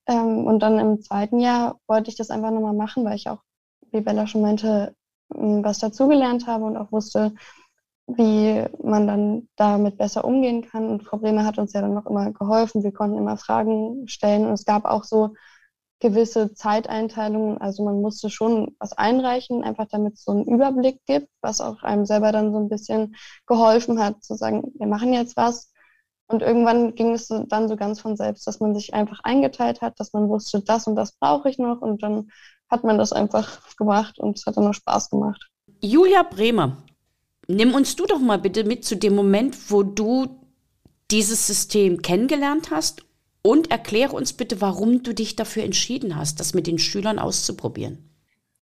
Ähm, 0.06 0.46
und 0.46 0.60
dann 0.60 0.78
im 0.78 1.00
zweiten 1.00 1.38
Jahr 1.38 1.78
wollte 1.86 2.10
ich 2.10 2.16
das 2.16 2.30
einfach 2.30 2.50
nochmal 2.50 2.74
machen, 2.74 3.04
weil 3.04 3.16
ich 3.16 3.28
auch, 3.28 3.40
wie 3.90 4.00
Bella 4.00 4.26
schon 4.26 4.42
meinte, 4.42 4.94
was 5.34 5.78
dazugelernt 5.78 6.46
habe 6.46 6.64
und 6.64 6.76
auch 6.76 6.92
wusste, 6.92 7.34
wie 8.06 8.64
man 8.82 9.06
dann 9.06 9.48
damit 9.56 9.96
besser 9.96 10.24
umgehen 10.24 10.62
kann. 10.62 10.88
Und 10.88 11.04
Frau 11.04 11.18
Bremer 11.18 11.44
hat 11.44 11.58
uns 11.58 11.72
ja 11.72 11.80
dann 11.80 11.94
noch 11.94 12.06
immer 12.06 12.32
geholfen. 12.32 12.82
Wir 12.82 12.92
konnten 12.92 13.18
immer 13.18 13.36
Fragen 13.36 14.08
stellen 14.08 14.46
und 14.46 14.52
es 14.52 14.64
gab 14.64 14.84
auch 14.84 15.04
so 15.04 15.34
gewisse 16.00 16.52
Zeiteinteilungen. 16.54 17.58
Also 17.58 17.84
man 17.84 18.00
musste 18.00 18.28
schon 18.28 18.74
was 18.80 18.92
einreichen, 18.92 19.62
einfach 19.62 19.86
damit 19.88 20.14
es 20.14 20.24
so 20.24 20.32
einen 20.32 20.46
Überblick 20.46 21.00
gibt, 21.06 21.28
was 21.40 21.60
auch 21.60 21.82
einem 21.84 22.06
selber 22.06 22.32
dann 22.32 22.52
so 22.52 22.58
ein 22.58 22.68
bisschen 22.68 23.14
geholfen 23.46 24.00
hat, 24.00 24.22
zu 24.22 24.34
sagen, 24.34 24.72
wir 24.78 24.88
machen 24.88 25.12
jetzt 25.12 25.36
was. 25.36 25.72
Und 26.26 26.42
irgendwann 26.42 26.94
ging 26.94 27.12
es 27.12 27.28
dann 27.28 27.68
so 27.68 27.76
ganz 27.76 28.00
von 28.00 28.16
selbst, 28.16 28.46
dass 28.46 28.58
man 28.58 28.74
sich 28.74 28.94
einfach 28.94 29.20
eingeteilt 29.22 29.80
hat, 29.80 30.00
dass 30.00 30.12
man 30.12 30.28
wusste, 30.28 30.62
das 30.62 30.86
und 30.86 30.96
das 30.96 31.12
brauche 31.12 31.48
ich 31.48 31.58
noch. 31.58 31.80
Und 31.82 32.02
dann 32.02 32.30
hat 32.72 32.84
man 32.84 32.98
das 32.98 33.12
einfach 33.12 33.60
gemacht 33.76 34.18
und 34.18 34.38
es 34.38 34.46
hat 34.46 34.56
dann 34.56 34.66
auch 34.66 34.74
Spaß 34.74 35.10
gemacht. 35.10 35.50
Julia 35.80 36.22
Bremer, 36.22 36.78
nimm 37.46 37.74
uns 37.74 37.94
du 37.94 38.06
doch 38.06 38.18
mal 38.18 38.38
bitte 38.38 38.64
mit 38.64 38.84
zu 38.84 38.96
dem 38.96 39.14
Moment, 39.14 39.70
wo 39.70 39.82
du 39.82 40.40
dieses 41.10 41.46
System 41.46 42.00
kennengelernt 42.00 42.70
hast 42.70 43.04
und 43.42 43.70
erkläre 43.70 44.16
uns 44.16 44.32
bitte, 44.32 44.60
warum 44.60 45.02
du 45.02 45.12
dich 45.12 45.36
dafür 45.36 45.64
entschieden 45.64 46.16
hast, 46.16 46.40
das 46.40 46.54
mit 46.54 46.66
den 46.66 46.78
Schülern 46.78 47.18
auszuprobieren. 47.18 47.98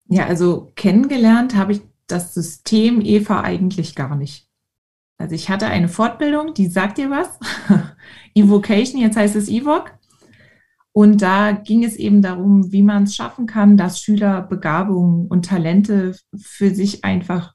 Ja, 0.09 0.27
also 0.27 0.71
kennengelernt 0.77 1.57
habe 1.57 1.73
ich 1.73 1.81
das 2.07 2.33
System 2.33 3.01
Eva 3.01 3.41
eigentlich 3.41 3.97
gar 3.97 4.15
nicht. 4.15 4.47
Also 5.19 5.35
ich 5.35 5.49
hatte 5.49 5.67
eine 5.67 5.89
Fortbildung, 5.89 6.55
die 6.55 6.69
sagt 6.69 6.99
dir 6.99 7.11
was, 7.11 7.29
Evocation, 8.35 9.01
jetzt 9.01 9.17
heißt 9.17 9.35
es 9.35 9.49
Evoc. 9.49 9.93
Und 10.97 11.21
da 11.21 11.53
ging 11.53 11.85
es 11.85 11.97
eben 11.97 12.23
darum, 12.23 12.73
wie 12.73 12.83
man 12.83 13.03
es 13.03 13.15
schaffen 13.15 13.45
kann, 13.45 13.77
dass 13.77 14.01
Schüler 14.01 14.41
Begabungen 14.41 15.27
und 15.27 15.45
Talente 15.45 16.17
für 16.35 16.75
sich 16.75 17.05
einfach 17.05 17.53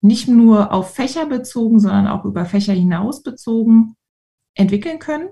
nicht 0.00 0.26
nur 0.26 0.72
auf 0.72 0.92
Fächer 0.92 1.26
bezogen, 1.26 1.78
sondern 1.78 2.08
auch 2.08 2.24
über 2.24 2.44
Fächer 2.44 2.72
hinaus 2.72 3.22
bezogen 3.22 3.94
entwickeln 4.54 4.98
können 4.98 5.28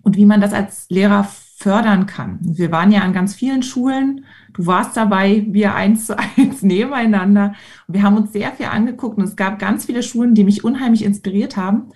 und 0.00 0.16
wie 0.16 0.24
man 0.24 0.40
das 0.40 0.54
als 0.54 0.86
Lehrer 0.88 1.24
fördern 1.24 2.06
kann. 2.06 2.38
Wir 2.40 2.72
waren 2.72 2.92
ja 2.92 3.02
an 3.02 3.12
ganz 3.12 3.34
vielen 3.34 3.62
Schulen. 3.62 4.24
Du 4.54 4.64
warst 4.64 4.96
dabei, 4.96 5.44
wir 5.50 5.74
eins 5.74 6.06
zu 6.06 6.18
eins 6.18 6.62
nebeneinander. 6.62 7.54
Und 7.86 7.94
wir 7.94 8.02
haben 8.04 8.16
uns 8.16 8.32
sehr 8.32 8.52
viel 8.52 8.66
angeguckt 8.66 9.18
und 9.18 9.24
es 9.24 9.36
gab 9.36 9.58
ganz 9.58 9.84
viele 9.84 10.02
Schulen, 10.02 10.34
die 10.34 10.44
mich 10.44 10.64
unheimlich 10.64 11.04
inspiriert 11.04 11.58
haben. 11.58 11.90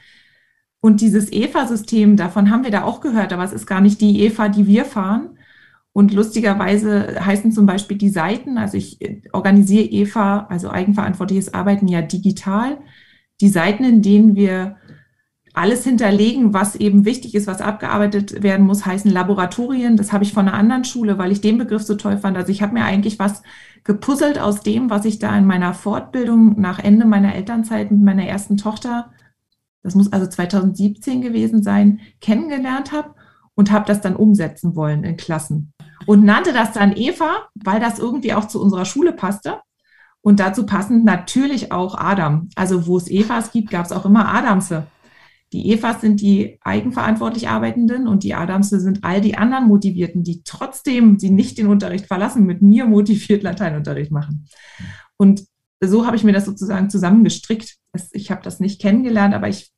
Und 0.86 1.00
dieses 1.00 1.32
EVA-System, 1.32 2.16
davon 2.16 2.48
haben 2.48 2.62
wir 2.62 2.70
da 2.70 2.84
auch 2.84 3.00
gehört, 3.00 3.32
aber 3.32 3.42
es 3.42 3.52
ist 3.52 3.66
gar 3.66 3.80
nicht 3.80 4.00
die 4.00 4.24
EVA, 4.24 4.48
die 4.48 4.68
wir 4.68 4.84
fahren. 4.84 5.30
Und 5.92 6.14
lustigerweise 6.14 7.16
heißen 7.24 7.50
zum 7.50 7.66
Beispiel 7.66 7.98
die 7.98 8.08
Seiten, 8.08 8.56
also 8.56 8.76
ich 8.76 9.00
organisiere 9.32 9.90
EVA, 9.90 10.46
also 10.48 10.70
eigenverantwortliches 10.70 11.52
Arbeiten 11.52 11.88
ja 11.88 12.02
digital. 12.02 12.78
Die 13.40 13.48
Seiten, 13.48 13.82
in 13.82 14.00
denen 14.00 14.36
wir 14.36 14.76
alles 15.54 15.82
hinterlegen, 15.82 16.54
was 16.54 16.76
eben 16.76 17.04
wichtig 17.04 17.34
ist, 17.34 17.48
was 17.48 17.60
abgearbeitet 17.60 18.44
werden 18.44 18.64
muss, 18.64 18.86
heißen 18.86 19.10
Laboratorien. 19.10 19.96
Das 19.96 20.12
habe 20.12 20.22
ich 20.22 20.32
von 20.32 20.46
einer 20.46 20.56
anderen 20.56 20.84
Schule, 20.84 21.18
weil 21.18 21.32
ich 21.32 21.40
den 21.40 21.58
Begriff 21.58 21.82
so 21.82 21.96
toll 21.96 22.16
fand. 22.16 22.36
Also 22.36 22.52
ich 22.52 22.62
habe 22.62 22.74
mir 22.74 22.84
eigentlich 22.84 23.18
was 23.18 23.42
gepuzzelt 23.82 24.38
aus 24.38 24.60
dem, 24.60 24.88
was 24.88 25.04
ich 25.04 25.18
da 25.18 25.36
in 25.36 25.46
meiner 25.46 25.74
Fortbildung 25.74 26.60
nach 26.60 26.78
Ende 26.78 27.06
meiner 27.06 27.34
Elternzeit 27.34 27.90
mit 27.90 28.02
meiner 28.02 28.28
ersten 28.28 28.56
Tochter, 28.56 29.10
das 29.86 29.94
muss 29.94 30.12
also 30.12 30.26
2017 30.26 31.20
gewesen 31.20 31.62
sein, 31.62 32.00
kennengelernt 32.20 32.90
habe 32.90 33.14
und 33.54 33.70
habe 33.70 33.86
das 33.86 34.00
dann 34.00 34.16
umsetzen 34.16 34.74
wollen 34.74 35.04
in 35.04 35.16
Klassen. 35.16 35.72
Und 36.06 36.24
nannte 36.24 36.52
das 36.52 36.72
dann 36.72 36.96
Eva, 36.96 37.46
weil 37.54 37.78
das 37.78 38.00
irgendwie 38.00 38.34
auch 38.34 38.48
zu 38.48 38.60
unserer 38.60 38.84
Schule 38.84 39.12
passte. 39.12 39.60
Und 40.22 40.40
dazu 40.40 40.66
passend 40.66 41.04
natürlich 41.04 41.70
auch 41.70 41.96
Adam. 41.96 42.48
Also 42.56 42.88
wo 42.88 42.96
es 42.96 43.08
Evas 43.08 43.52
gibt, 43.52 43.70
gab 43.70 43.86
es 43.86 43.92
auch 43.92 44.04
immer 44.04 44.26
Adamse. 44.26 44.88
Die 45.52 45.72
Evas 45.72 46.00
sind 46.00 46.20
die 46.20 46.58
eigenverantwortlich 46.62 47.48
Arbeitenden 47.48 48.08
und 48.08 48.24
die 48.24 48.34
Adamse 48.34 48.80
sind 48.80 49.04
all 49.04 49.20
die 49.20 49.38
anderen 49.38 49.68
Motivierten, 49.68 50.24
die 50.24 50.42
trotzdem 50.42 51.20
sie 51.20 51.30
nicht 51.30 51.58
den 51.58 51.68
Unterricht 51.68 52.06
verlassen, 52.06 52.44
mit 52.44 52.60
mir 52.60 52.86
motiviert 52.86 53.44
Lateinunterricht 53.44 54.10
machen. 54.10 54.48
Und 55.16 55.44
so 55.80 56.06
habe 56.06 56.16
ich 56.16 56.24
mir 56.24 56.32
das 56.32 56.44
sozusagen 56.44 56.90
zusammengestrickt. 56.90 57.76
Ich 58.10 58.32
habe 58.32 58.42
das 58.42 58.58
nicht 58.58 58.80
kennengelernt, 58.80 59.32
aber 59.32 59.48
ich 59.48 59.75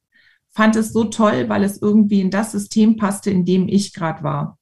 fand 0.53 0.77
es 0.77 0.93
so 0.93 1.05
toll, 1.05 1.49
weil 1.49 1.63
es 1.63 1.81
irgendwie 1.81 2.21
in 2.21 2.31
das 2.31 2.53
System 2.53 2.97
passte, 2.97 3.31
in 3.31 3.45
dem 3.45 3.69
ich 3.69 3.93
gerade 3.95 4.23
war. 4.23 4.59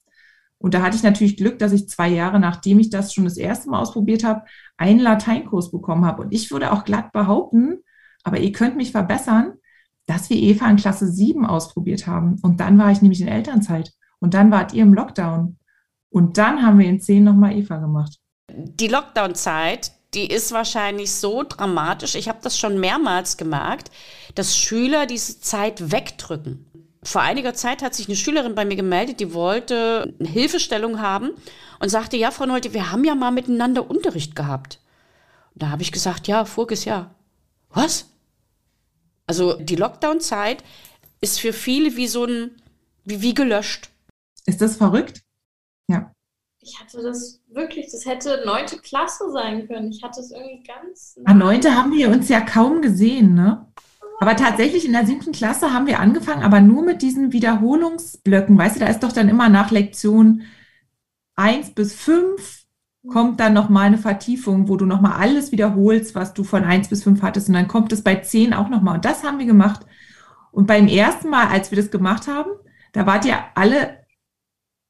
Und 0.58 0.74
da 0.74 0.82
hatte 0.82 0.96
ich 0.96 1.02
natürlich 1.02 1.36
Glück, 1.36 1.58
dass 1.58 1.72
ich 1.72 1.88
zwei 1.88 2.08
Jahre, 2.08 2.40
nachdem 2.40 2.78
ich 2.78 2.90
das 2.90 3.12
schon 3.12 3.24
das 3.24 3.36
erste 3.36 3.70
Mal 3.70 3.80
ausprobiert 3.80 4.24
habe, 4.24 4.42
einen 4.76 5.00
Lateinkurs 5.00 5.70
bekommen 5.70 6.04
habe. 6.04 6.22
Und 6.22 6.32
ich 6.32 6.50
würde 6.50 6.72
auch 6.72 6.84
glatt 6.84 7.12
behaupten, 7.12 7.78
aber 8.24 8.38
ihr 8.38 8.52
könnt 8.52 8.76
mich 8.76 8.90
verbessern, 8.90 9.54
dass 10.06 10.30
wir 10.30 10.36
Eva 10.36 10.68
in 10.70 10.76
Klasse 10.76 11.08
7 11.08 11.44
ausprobiert 11.44 12.06
haben. 12.06 12.38
Und 12.42 12.60
dann 12.60 12.78
war 12.78 12.90
ich 12.90 13.02
nämlich 13.02 13.20
in 13.20 13.28
Elternzeit. 13.28 13.92
Und 14.18 14.34
dann 14.34 14.50
wart 14.50 14.72
ihr 14.72 14.82
im 14.82 14.94
Lockdown. 14.94 15.58
Und 16.10 16.38
dann 16.38 16.62
haben 16.62 16.78
wir 16.78 16.88
in 16.88 17.00
10 17.00 17.22
nochmal 17.24 17.56
Eva 17.56 17.76
gemacht. 17.76 18.18
Die 18.50 18.88
Lockdown-Zeit, 18.88 19.92
die 20.16 20.26
ist 20.26 20.50
wahrscheinlich 20.52 21.12
so 21.12 21.42
dramatisch. 21.42 22.14
Ich 22.14 22.28
habe 22.28 22.38
das 22.42 22.58
schon 22.58 22.80
mehrmals 22.80 23.36
gemerkt, 23.36 23.90
dass 24.34 24.56
Schüler 24.56 25.06
diese 25.06 25.40
Zeit 25.40 25.92
wegdrücken. 25.92 26.66
Vor 27.02 27.20
einiger 27.20 27.54
Zeit 27.54 27.82
hat 27.82 27.94
sich 27.94 28.08
eine 28.08 28.16
Schülerin 28.16 28.54
bei 28.54 28.64
mir 28.64 28.76
gemeldet, 28.76 29.20
die 29.20 29.32
wollte 29.34 30.12
eine 30.18 30.28
Hilfestellung 30.28 31.00
haben 31.00 31.30
und 31.78 31.90
sagte, 31.90 32.16
ja, 32.16 32.30
Frau 32.30 32.46
Nolte, 32.46 32.72
wir 32.74 32.90
haben 32.90 33.04
ja 33.04 33.14
mal 33.14 33.30
miteinander 33.30 33.88
Unterricht 33.88 34.34
gehabt. 34.34 34.80
Und 35.54 35.62
da 35.62 35.68
habe 35.68 35.82
ich 35.82 35.92
gesagt, 35.92 36.26
ja, 36.26 36.44
voriges 36.46 36.84
Jahr. 36.86 37.14
Was? 37.68 38.06
Also 39.26 39.52
die 39.54 39.76
Lockdown-Zeit 39.76 40.64
ist 41.20 41.38
für 41.38 41.52
viele 41.52 41.96
wie 41.96 42.08
so 42.08 42.24
ein, 42.24 42.50
wie, 43.04 43.20
wie 43.20 43.34
gelöscht. 43.34 43.90
Ist 44.46 44.62
das 44.62 44.76
verrückt? 44.76 45.20
Ich 46.76 46.82
hatte 46.82 47.02
das 47.02 47.40
wirklich, 47.48 47.90
das 47.90 48.04
hätte 48.04 48.42
neunte 48.44 48.76
Klasse 48.76 49.32
sein 49.32 49.66
können. 49.66 49.90
Ich 49.90 50.02
hatte 50.02 50.20
es 50.20 50.30
irgendwie 50.30 50.62
ganz. 50.62 51.18
An 51.24 51.38
neunte 51.38 51.74
haben 51.74 51.92
wir 51.92 52.10
uns 52.10 52.28
ja 52.28 52.40
kaum 52.42 52.82
gesehen, 52.82 53.34
ne? 53.34 53.66
Aber 54.20 54.36
tatsächlich 54.36 54.84
in 54.84 54.92
der 54.92 55.06
siebten 55.06 55.32
Klasse 55.32 55.72
haben 55.72 55.86
wir 55.86 56.00
angefangen, 56.00 56.42
aber 56.42 56.60
nur 56.60 56.82
mit 56.82 57.00
diesen 57.00 57.32
Wiederholungsblöcken. 57.32 58.58
Weißt 58.58 58.76
du, 58.76 58.80
da 58.80 58.88
ist 58.88 59.02
doch 59.02 59.12
dann 59.12 59.30
immer 59.30 59.48
nach 59.48 59.70
Lektion 59.70 60.42
eins 61.34 61.70
bis 61.70 61.94
fünf 61.94 62.64
kommt 63.06 63.40
dann 63.40 63.54
nochmal 63.54 63.86
eine 63.86 63.98
Vertiefung, 63.98 64.68
wo 64.68 64.76
du 64.76 64.84
nochmal 64.84 65.12
alles 65.12 65.52
wiederholst, 65.52 66.14
was 66.14 66.34
du 66.34 66.44
von 66.44 66.64
eins 66.64 66.88
bis 66.88 67.04
fünf 67.04 67.22
hattest. 67.22 67.48
Und 67.48 67.54
dann 67.54 67.68
kommt 67.68 67.92
es 67.92 68.02
bei 68.02 68.16
zehn 68.16 68.52
auch 68.52 68.68
nochmal. 68.68 68.96
Und 68.96 69.04
das 69.04 69.22
haben 69.22 69.38
wir 69.38 69.46
gemacht. 69.46 69.86
Und 70.50 70.66
beim 70.66 70.88
ersten 70.88 71.30
Mal, 71.30 71.46
als 71.46 71.70
wir 71.70 71.76
das 71.76 71.90
gemacht 71.90 72.26
haben, 72.26 72.50
da 72.92 73.06
wart 73.06 73.24
ihr 73.24 73.38
alle 73.54 74.05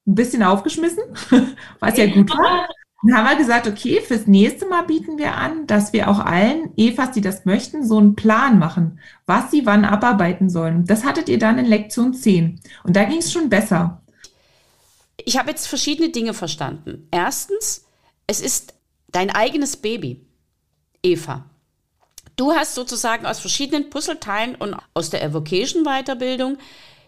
ein 0.07 0.15
bisschen 0.15 0.43
aufgeschmissen, 0.43 1.03
was 1.81 1.97
ja 1.97 2.07
gut 2.07 2.31
war. 2.31 2.69
Dann 3.03 3.17
haben 3.17 3.29
wir 3.29 3.37
gesagt, 3.37 3.67
okay, 3.67 4.01
fürs 4.01 4.27
nächste 4.27 4.67
Mal 4.67 4.83
bieten 4.83 5.19
wir 5.19 5.35
an, 5.35 5.67
dass 5.67 5.93
wir 5.93 6.09
auch 6.09 6.19
allen 6.19 6.73
Evas, 6.77 7.13
die 7.13 7.21
das 7.21 7.45
möchten, 7.45 7.87
so 7.87 7.99
einen 7.99 8.17
Plan 8.17 8.59
machen, 8.59 9.01
was 9.27 9.51
sie 9.51 9.67
wann 9.67 9.85
abarbeiten 9.85 10.49
sollen. 10.49 10.87
Das 10.87 11.05
hattet 11.05 11.29
ihr 11.29 11.39
dann 11.39 11.59
in 11.59 11.67
Lektion 11.67 12.15
10. 12.15 12.61
Und 12.85 12.97
da 12.97 13.05
ging 13.05 13.19
es 13.19 13.33
schon 13.33 13.49
besser. 13.49 14.03
Ich 15.25 15.39
habe 15.39 15.51
jetzt 15.51 15.67
verschiedene 15.67 16.11
Dinge 16.11 16.35
verstanden. 16.35 17.07
Erstens, 17.11 17.85
es 18.27 18.41
ist 18.41 18.75
dein 19.09 19.31
eigenes 19.31 19.77
Baby, 19.77 20.27
Eva. 21.03 21.45
Du 22.37 22.53
hast 22.53 22.75
sozusagen 22.75 23.25
aus 23.25 23.41
verschiedenen 23.41 23.89
Puzzleteilen 23.89 24.57
und 24.57 24.77
aus 24.95 25.11
der 25.11 25.23
Evocation-Weiterbildung 25.23 26.59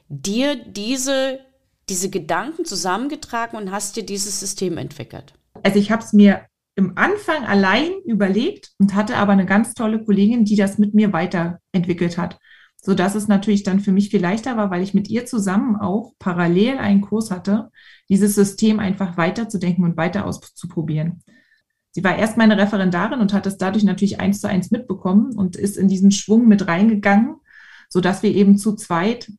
dir 0.09 0.57
diese, 0.57 1.41
diese 1.89 2.11
Gedanken 2.11 2.65
zusammengetragen 2.65 3.57
und 3.57 3.71
hast 3.71 3.97
dir 3.97 4.05
dieses 4.05 4.41
System 4.41 4.79
entwickelt. 4.79 5.35
Also 5.63 5.79
ich 5.79 5.91
habe 5.91 6.03
es 6.03 6.13
mir 6.13 6.47
im 6.77 6.97
Anfang 6.97 7.45
allein 7.45 7.91
überlegt 8.05 8.71
und 8.79 8.95
hatte 8.95 9.17
aber 9.17 9.33
eine 9.33 9.47
ganz 9.47 9.75
tolle 9.75 10.05
Kollegin, 10.05 10.45
die 10.45 10.55
das 10.55 10.79
mit 10.79 10.95
mir 10.95 11.13
weiterentwickelt 11.13 12.17
hat, 12.19 12.39
sodass 12.81 13.17
es 13.17 13.27
natürlich 13.27 13.65
dann 13.65 13.81
für 13.81 13.91
mich 13.91 14.11
viel 14.11 14.21
leichter 14.21 14.57
war, 14.57 14.71
weil 14.71 14.83
ich 14.83 14.95
mit 14.95 15.09
ihr 15.09 15.27
zusammen 15.27 15.75
auch 15.77 16.13
parallel 16.21 16.79
einen 16.79 17.01
Kurs 17.01 17.33
hatte, 17.33 17.71
dieses 18.09 18.37
System 18.37 18.79
einfach 18.79 19.17
weiterzudenken 19.17 19.85
und 19.85 19.97
weiter 19.97 20.25
auszuprobieren. 20.25 21.23
Sie 21.91 22.05
war 22.05 22.17
erst 22.17 22.37
meine 22.37 22.57
Referendarin 22.57 23.19
und 23.19 23.33
hat 23.33 23.47
es 23.47 23.57
dadurch 23.57 23.83
natürlich 23.83 24.21
eins 24.21 24.41
zu 24.41 24.49
eins 24.49 24.71
mitbekommen 24.71 25.37
und 25.37 25.57
ist 25.57 25.77
in 25.77 25.89
diesen 25.89 26.13
Schwung 26.13 26.47
mit 26.47 26.69
reingegangen, 26.69 27.37
sodass 27.89 28.23
wir 28.23 28.33
eben 28.33 28.57
zu 28.57 28.77
zweit, 28.77 29.33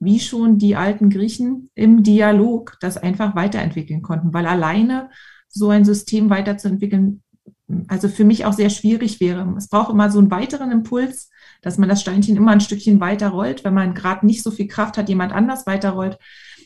wie 0.00 0.20
schon 0.20 0.58
die 0.58 0.76
alten 0.76 1.10
Griechen, 1.10 1.70
im 1.74 2.02
Dialog 2.02 2.76
das 2.80 2.96
einfach 2.96 3.34
weiterentwickeln 3.34 4.02
konnten, 4.02 4.32
weil 4.32 4.46
alleine 4.46 5.10
so 5.48 5.70
ein 5.70 5.84
System 5.84 6.30
weiterzuentwickeln, 6.30 7.22
also 7.88 8.08
für 8.08 8.24
mich 8.24 8.44
auch 8.44 8.52
sehr 8.52 8.70
schwierig 8.70 9.20
wäre. 9.20 9.54
Es 9.56 9.68
braucht 9.68 9.90
immer 9.90 10.10
so 10.10 10.18
einen 10.18 10.30
weiteren 10.30 10.70
Impuls, 10.70 11.30
dass 11.62 11.78
man 11.78 11.88
das 11.88 12.00
Steinchen 12.00 12.36
immer 12.36 12.52
ein 12.52 12.60
Stückchen 12.60 13.00
weiter 13.00 13.30
rollt, 13.30 13.64
wenn 13.64 13.74
man 13.74 13.94
gerade 13.94 14.24
nicht 14.24 14.42
so 14.42 14.50
viel 14.50 14.68
Kraft 14.68 14.96
hat, 14.96 15.08
jemand 15.08 15.32
anders 15.32 15.66
weiterrollt. 15.66 16.18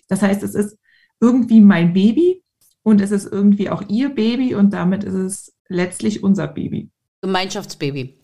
Das 0.08 0.20
heißt, 0.20 0.42
es 0.42 0.54
ist 0.54 0.76
irgendwie 1.20 1.60
mein 1.60 1.92
Baby 1.92 2.42
und 2.82 3.00
es 3.00 3.12
ist 3.12 3.30
irgendwie 3.30 3.70
auch 3.70 3.82
ihr 3.88 4.14
Baby 4.14 4.54
und 4.54 4.72
damit 4.72 5.04
ist 5.04 5.14
es 5.14 5.54
letztlich 5.68 6.22
unser 6.22 6.48
Baby. 6.48 6.90
Gemeinschaftsbaby. 7.22 8.18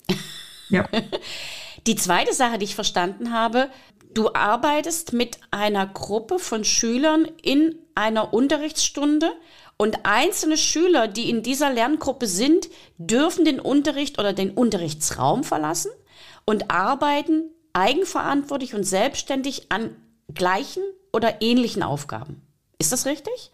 Ja. 0.69 0.87
Die 1.87 1.95
zweite 1.95 2.33
Sache, 2.33 2.57
die 2.57 2.65
ich 2.65 2.75
verstanden 2.75 3.31
habe, 3.31 3.69
du 4.09 4.33
arbeitest 4.33 5.13
mit 5.13 5.39
einer 5.51 5.87
Gruppe 5.87 6.39
von 6.39 6.63
Schülern 6.63 7.25
in 7.41 7.75
einer 7.95 8.33
Unterrichtsstunde 8.33 9.31
und 9.77 9.99
einzelne 10.03 10.57
Schüler, 10.57 11.07
die 11.07 11.29
in 11.29 11.43
dieser 11.43 11.71
Lerngruppe 11.71 12.27
sind, 12.27 12.69
dürfen 12.97 13.45
den 13.45 13.59
Unterricht 13.59 14.19
oder 14.19 14.33
den 14.33 14.51
Unterrichtsraum 14.51 15.43
verlassen 15.43 15.91
und 16.45 16.69
arbeiten 16.71 17.49
eigenverantwortlich 17.73 18.75
und 18.75 18.83
selbstständig 18.83 19.71
an 19.71 19.95
gleichen 20.33 20.83
oder 21.13 21.41
ähnlichen 21.41 21.83
Aufgaben. 21.83 22.41
Ist 22.77 22.91
das 22.91 23.05
richtig? 23.05 23.51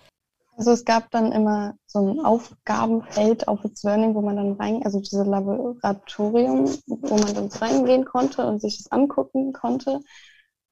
Also 0.57 0.71
es 0.71 0.85
gab 0.85 1.11
dann 1.11 1.33
immer 1.33 1.75
so 1.85 1.99
ein 1.99 2.19
Aufgabenfeld 2.21 3.47
auf 3.47 3.63
It's 3.65 3.83
Learning, 3.83 4.15
wo 4.15 4.21
man 4.21 4.37
dann 4.37 4.53
rein, 4.53 4.83
also 4.85 4.99
dieses 4.99 5.25
Laboratorium, 5.25 6.69
wo 6.87 7.17
man 7.17 7.33
dann 7.33 7.47
reingehen 7.47 8.05
konnte 8.05 8.45
und 8.45 8.61
sich 8.61 8.77
das 8.77 8.91
angucken 8.91 9.51
konnte. 9.51 9.99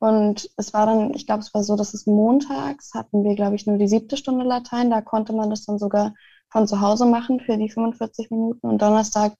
Und 0.03 0.49
es 0.57 0.73
war 0.73 0.85
dann, 0.85 1.13
ich 1.13 1.25
glaube, 1.25 1.43
es 1.43 1.53
war 1.53 1.63
so, 1.63 1.77
dass 1.77 1.93
es 1.93 2.05
montags 2.05 2.93
hatten 2.93 3.23
wir, 3.23 3.35
glaube 3.35 3.55
ich, 3.55 3.65
nur 3.65 3.77
die 3.77 3.87
siebte 3.87 4.17
Stunde 4.17 4.43
Latein. 4.43 4.89
Da 4.89 4.99
konnte 4.99 5.31
man 5.31 5.49
das 5.49 5.63
dann 5.63 5.79
sogar 5.79 6.13
von 6.51 6.67
zu 6.67 6.81
Hause 6.81 7.05
machen 7.05 7.39
für 7.39 7.55
die 7.55 7.69
45 7.69 8.29
Minuten. 8.29 8.67
Und 8.67 8.81
Donnerstag 8.81 9.31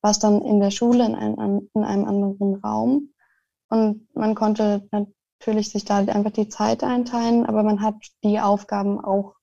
war 0.00 0.12
es 0.12 0.20
dann 0.20 0.40
in 0.42 0.60
der 0.60 0.70
Schule 0.70 1.04
in 1.04 1.16
einem, 1.16 1.68
in 1.74 1.82
einem 1.82 2.04
anderen 2.04 2.54
Raum. 2.54 3.08
Und 3.68 4.06
man 4.14 4.36
konnte 4.36 4.86
natürlich 4.92 5.72
sich 5.72 5.84
da 5.84 5.96
einfach 5.96 6.30
die 6.30 6.48
Zeit 6.48 6.84
einteilen, 6.84 7.44
aber 7.44 7.64
man 7.64 7.82
hat 7.82 7.96
die 8.22 8.38
Aufgaben 8.38 9.04
auch 9.04 9.34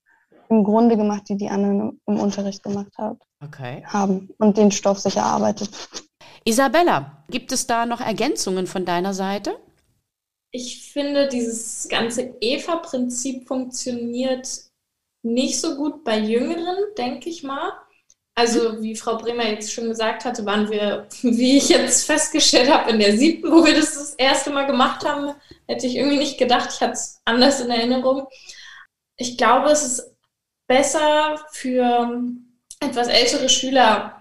im 0.47 0.63
Grunde 0.63 0.95
gemacht, 0.95 1.23
die 1.27 1.35
die 1.35 1.49
anderen 1.49 1.99
im 2.05 2.17
Unterricht 2.21 2.63
gemacht 2.63 2.97
hat, 2.97 3.17
okay. 3.43 3.83
haben 3.85 4.29
und 4.37 4.55
den 4.55 4.71
Stoff 4.71 4.99
sich 4.99 5.17
erarbeitet. 5.17 5.71
Isabella, 6.45 7.25
gibt 7.29 7.51
es 7.51 7.67
da 7.67 7.85
noch 7.85 7.99
Ergänzungen 7.99 8.65
von 8.65 8.85
deiner 8.85 9.13
Seite? 9.13 9.59
Ich 10.51 10.91
finde, 10.91 11.27
dieses 11.27 11.87
ganze 11.89 12.35
EVA-Prinzip 12.41 13.47
funktioniert 13.47 14.47
nicht 15.21 15.59
so 15.59 15.75
gut 15.75 16.03
bei 16.03 16.17
Jüngeren, 16.17 16.77
denke 16.97 17.29
ich 17.29 17.43
mal. 17.43 17.73
Also, 18.35 18.81
wie 18.81 18.95
Frau 18.95 19.17
Bremer 19.17 19.47
jetzt 19.49 19.73
schon 19.73 19.89
gesagt 19.89 20.23
hatte, 20.23 20.45
waren 20.45 20.69
wir, 20.69 21.07
wie 21.21 21.57
ich 21.57 21.69
jetzt 21.69 22.05
festgestellt 22.05 22.71
habe, 22.71 22.91
in 22.91 22.99
der 22.99 23.17
siebten, 23.17 23.51
wo 23.51 23.65
wir 23.65 23.75
das 23.75 23.95
das 23.95 24.13
erste 24.13 24.49
Mal 24.49 24.65
gemacht 24.65 25.05
haben. 25.05 25.35
Hätte 25.67 25.87
ich 25.87 25.95
irgendwie 25.95 26.17
nicht 26.17 26.37
gedacht, 26.37 26.69
ich 26.73 26.81
hatte 26.81 26.93
es 26.93 27.21
anders 27.25 27.59
in 27.59 27.69
Erinnerung. 27.69 28.27
Ich 29.17 29.37
glaube, 29.37 29.69
es 29.69 29.83
ist 29.83 30.15
besser 30.67 31.43
für 31.51 32.23
etwas 32.79 33.07
ältere 33.07 33.49
Schüler 33.49 34.18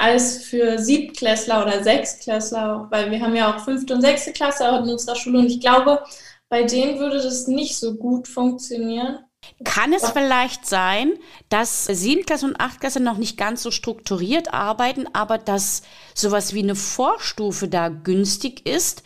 als 0.00 0.44
für 0.44 0.78
Siebtklässler 0.78 1.62
oder 1.62 1.84
Sechstklässler, 1.84 2.88
weil 2.90 3.10
wir 3.10 3.20
haben 3.20 3.36
ja 3.36 3.54
auch 3.54 3.62
fünfte 3.62 3.94
und 3.94 4.00
sechste 4.00 4.32
Klasse 4.32 4.64
in 4.64 4.88
unserer 4.88 5.14
Schule 5.14 5.38
und 5.38 5.46
ich 5.46 5.60
glaube, 5.60 6.02
bei 6.48 6.64
denen 6.64 6.98
würde 6.98 7.16
das 7.16 7.46
nicht 7.46 7.76
so 7.76 7.94
gut 7.94 8.26
funktionieren. 8.26 9.18
Kann 9.64 9.92
es 9.92 10.10
vielleicht 10.10 10.66
sein, 10.66 11.14
dass 11.48 11.84
Siebtklässler 11.84 12.48
und 12.48 12.60
Achtklässler 12.60 13.02
noch 13.02 13.18
nicht 13.18 13.36
ganz 13.36 13.62
so 13.62 13.70
strukturiert 13.70 14.52
arbeiten, 14.52 15.06
aber 15.12 15.38
dass 15.38 15.82
sowas 16.14 16.54
wie 16.54 16.62
eine 16.62 16.74
Vorstufe 16.74 17.68
da 17.68 17.88
günstig 17.88 18.66
ist? 18.66 19.02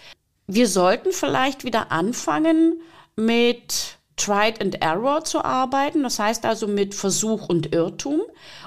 Wir 0.47 0.69
sollten 0.69 1.13
vielleicht 1.13 1.65
wieder 1.65 1.91
anfangen 1.91 2.81
mit 3.17 3.99
Tried 4.17 4.61
and 4.61 4.81
Error 4.81 5.25
zu 5.25 5.45
arbeiten, 5.45 6.03
das 6.05 6.19
heißt 6.19 6.45
also 6.45 6.69
mit 6.69 6.95
Versuch 6.95 7.49
und 7.49 7.75
Irrtum. 7.75 8.23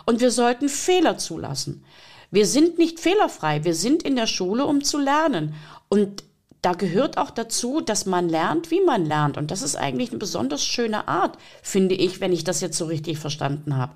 Und 0.05 0.19
wir 0.19 0.31
sollten 0.31 0.67
Fehler 0.69 1.17
zulassen. 1.17 1.85
Wir 2.31 2.45
sind 2.45 2.77
nicht 2.77 2.99
fehlerfrei, 2.99 3.63
wir 3.63 3.73
sind 3.73 4.03
in 4.03 4.15
der 4.15 4.27
Schule, 4.27 4.65
um 4.65 4.83
zu 4.83 4.97
lernen. 4.97 5.55
Und 5.89 6.23
da 6.61 6.73
gehört 6.73 7.17
auch 7.17 7.31
dazu, 7.31 7.81
dass 7.81 8.05
man 8.05 8.29
lernt, 8.29 8.71
wie 8.71 8.81
man 8.81 9.05
lernt. 9.05 9.37
Und 9.37 9.51
das 9.51 9.61
ist 9.61 9.75
eigentlich 9.75 10.09
eine 10.09 10.19
besonders 10.19 10.63
schöne 10.63 11.07
Art, 11.07 11.37
finde 11.61 11.95
ich, 11.95 12.19
wenn 12.19 12.33
ich 12.33 12.43
das 12.43 12.61
jetzt 12.61 12.77
so 12.77 12.85
richtig 12.85 13.19
verstanden 13.19 13.77
habe. 13.77 13.93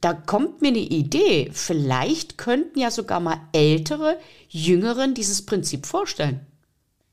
Da 0.00 0.12
kommt 0.12 0.62
mir 0.62 0.68
eine 0.68 0.78
Idee. 0.78 1.50
Vielleicht 1.52 2.38
könnten 2.38 2.78
ja 2.78 2.90
sogar 2.90 3.20
mal 3.20 3.40
ältere, 3.52 4.18
jüngeren 4.48 5.14
dieses 5.14 5.44
Prinzip 5.44 5.86
vorstellen. 5.86 6.46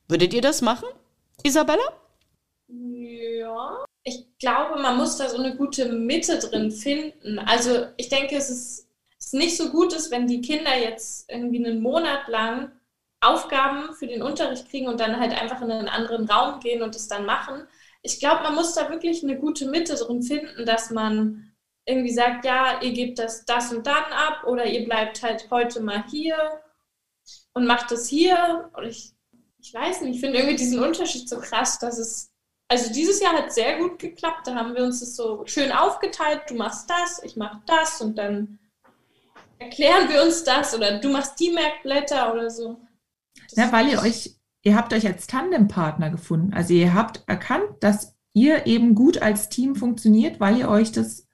Würdet 0.08 0.34
ihr 0.34 0.42
das 0.42 0.62
machen, 0.62 0.88
Isabella? 1.44 1.84
Ja, 2.68 3.86
ich 4.04 4.28
glaube, 4.40 4.82
man 4.82 4.98
muss 4.98 5.18
da 5.18 5.30
so 5.30 5.38
eine 5.38 5.56
gute 5.56 5.92
Mitte 5.92 6.40
drin 6.40 6.72
finden. 6.72 7.40
Also 7.40 7.86
ich 7.98 8.10
denke, 8.10 8.36
es 8.36 8.50
ist, 8.50 8.88
es 9.32 9.40
nicht 9.40 9.58
so 9.58 9.70
gut 9.70 9.94
ist, 9.94 10.12
wenn 10.12 10.28
die 10.28 10.42
Kinder 10.42 10.78
jetzt 10.78 11.30
irgendwie 11.30 11.66
einen 11.66 11.82
Monat 11.82 12.28
lang 12.28 12.72
Aufgaben 13.22 13.94
für 13.94 14.08
den 14.08 14.24
Unterricht 14.24 14.70
kriegen 14.70 14.88
und 14.88 15.00
dann 15.00 15.20
halt 15.20 15.40
einfach 15.40 15.62
in 15.62 15.72
einen 15.72 15.88
anderen 15.88 16.30
Raum 16.30 16.60
gehen 16.60 16.82
und 16.82 16.96
es 16.96 17.08
dann 17.08 17.26
machen. 17.26 17.68
Ich 18.02 18.20
glaube, 18.20 18.44
man 18.44 18.56
muss 18.56 18.74
da 18.74 18.90
wirklich 18.90 19.24
eine 19.24 19.38
gute 19.38 19.68
Mitte 19.68 19.96
drin 19.96 20.24
finden, 20.24 20.66
dass 20.66 20.90
man 20.90 21.54
irgendwie 21.86 22.14
sagt, 22.14 22.46
ja, 22.46 22.82
ihr 22.82 22.92
gebt 22.92 23.20
das 23.20 23.46
das 23.46 23.72
und 23.72 23.86
dann 23.86 24.04
ab 24.12 24.44
oder 24.46 24.66
ihr 24.66 24.86
bleibt 24.86 25.22
halt 25.22 25.50
heute 25.52 25.82
mal 25.82 26.04
hier 26.10 26.62
und 27.54 27.66
macht 27.66 27.92
es 27.92 28.08
hier. 28.08 28.70
Oder 28.76 28.88
ich, 28.88 29.14
ich 29.60 29.74
weiß 29.74 30.02
nicht, 30.02 30.16
ich 30.16 30.22
finde 30.22 30.40
irgendwie 30.40 30.58
diesen 30.58 30.84
Unterschied 30.84 31.30
so 31.30 31.40
krass, 31.40 31.80
dass 31.80 32.00
es 32.00 32.32
also 32.68 32.92
dieses 32.94 33.20
Jahr 33.22 33.34
hat 33.34 33.54
sehr 33.54 33.78
gut 33.78 34.00
geklappt. 34.00 34.48
Da 34.48 34.56
haben 34.56 34.76
wir 34.76 34.84
uns 34.84 35.02
das 35.02 35.16
so 35.16 35.46
schön 35.46 35.72
aufgeteilt. 35.72 36.44
Du 36.48 36.56
machst 36.56 36.90
das, 36.90 37.22
ich 37.24 37.36
mach 37.36 37.60
das 37.66 38.02
und 38.02 38.18
dann 38.18 38.60
erklären 39.62 40.10
wir 40.10 40.24
uns 40.24 40.44
das 40.44 40.76
oder 40.76 41.00
du 41.00 41.10
machst 41.10 41.40
die 41.40 41.52
Merkblätter 41.52 42.34
oder 42.34 42.50
so. 42.50 42.78
Das 43.50 43.56
ja, 43.56 43.72
weil 43.72 43.90
ihr 43.90 44.02
euch, 44.02 44.36
ihr 44.64 44.76
habt 44.76 44.94
euch 44.94 45.06
als 45.06 45.28
Tandempartner 45.28 46.10
gefunden. 46.10 46.54
Also 46.54 46.74
ihr 46.74 46.94
habt 46.94 47.24
erkannt, 47.28 47.70
dass 47.80 48.16
ihr 48.34 48.66
eben 48.66 48.96
gut 48.96 49.22
als 49.22 49.50
Team 49.50 49.76
funktioniert, 49.76 50.40
weil 50.40 50.58
ihr 50.58 50.70
euch 50.70 50.92
das 50.92 51.28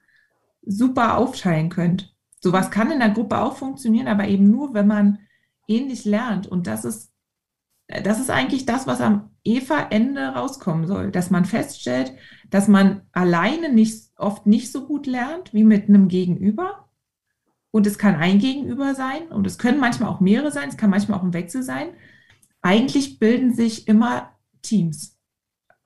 super 0.62 1.16
aufteilen 1.16 1.70
könnt. 1.70 2.14
Sowas 2.40 2.70
kann 2.70 2.90
in 2.90 3.00
der 3.00 3.10
Gruppe 3.10 3.38
auch 3.38 3.56
funktionieren, 3.56 4.08
aber 4.08 4.28
eben 4.28 4.50
nur, 4.50 4.74
wenn 4.74 4.86
man 4.86 5.18
ähnlich 5.66 6.04
lernt. 6.04 6.46
Und 6.46 6.66
das 6.66 6.84
ist, 6.84 7.12
das 7.88 8.20
ist 8.20 8.30
eigentlich 8.30 8.66
das, 8.66 8.86
was 8.86 9.00
am 9.00 9.30
Eva-Ende 9.44 10.28
rauskommen 10.28 10.86
soll, 10.86 11.10
dass 11.10 11.30
man 11.30 11.44
feststellt, 11.44 12.12
dass 12.50 12.68
man 12.68 13.02
alleine 13.12 13.72
nicht, 13.72 14.10
oft 14.16 14.46
nicht 14.46 14.70
so 14.70 14.86
gut 14.86 15.06
lernt 15.06 15.54
wie 15.54 15.64
mit 15.64 15.88
einem 15.88 16.08
Gegenüber. 16.08 16.87
Und 17.70 17.86
es 17.86 17.98
kann 17.98 18.16
ein 18.16 18.38
Gegenüber 18.38 18.94
sein 18.94 19.28
und 19.28 19.46
es 19.46 19.58
können 19.58 19.80
manchmal 19.80 20.08
auch 20.08 20.20
mehrere 20.20 20.50
sein, 20.50 20.68
es 20.68 20.76
kann 20.76 20.90
manchmal 20.90 21.18
auch 21.18 21.22
ein 21.22 21.34
Wechsel 21.34 21.62
sein. 21.62 21.88
Eigentlich 22.62 23.18
bilden 23.18 23.54
sich 23.54 23.86
immer 23.88 24.32
Teams. 24.62 25.16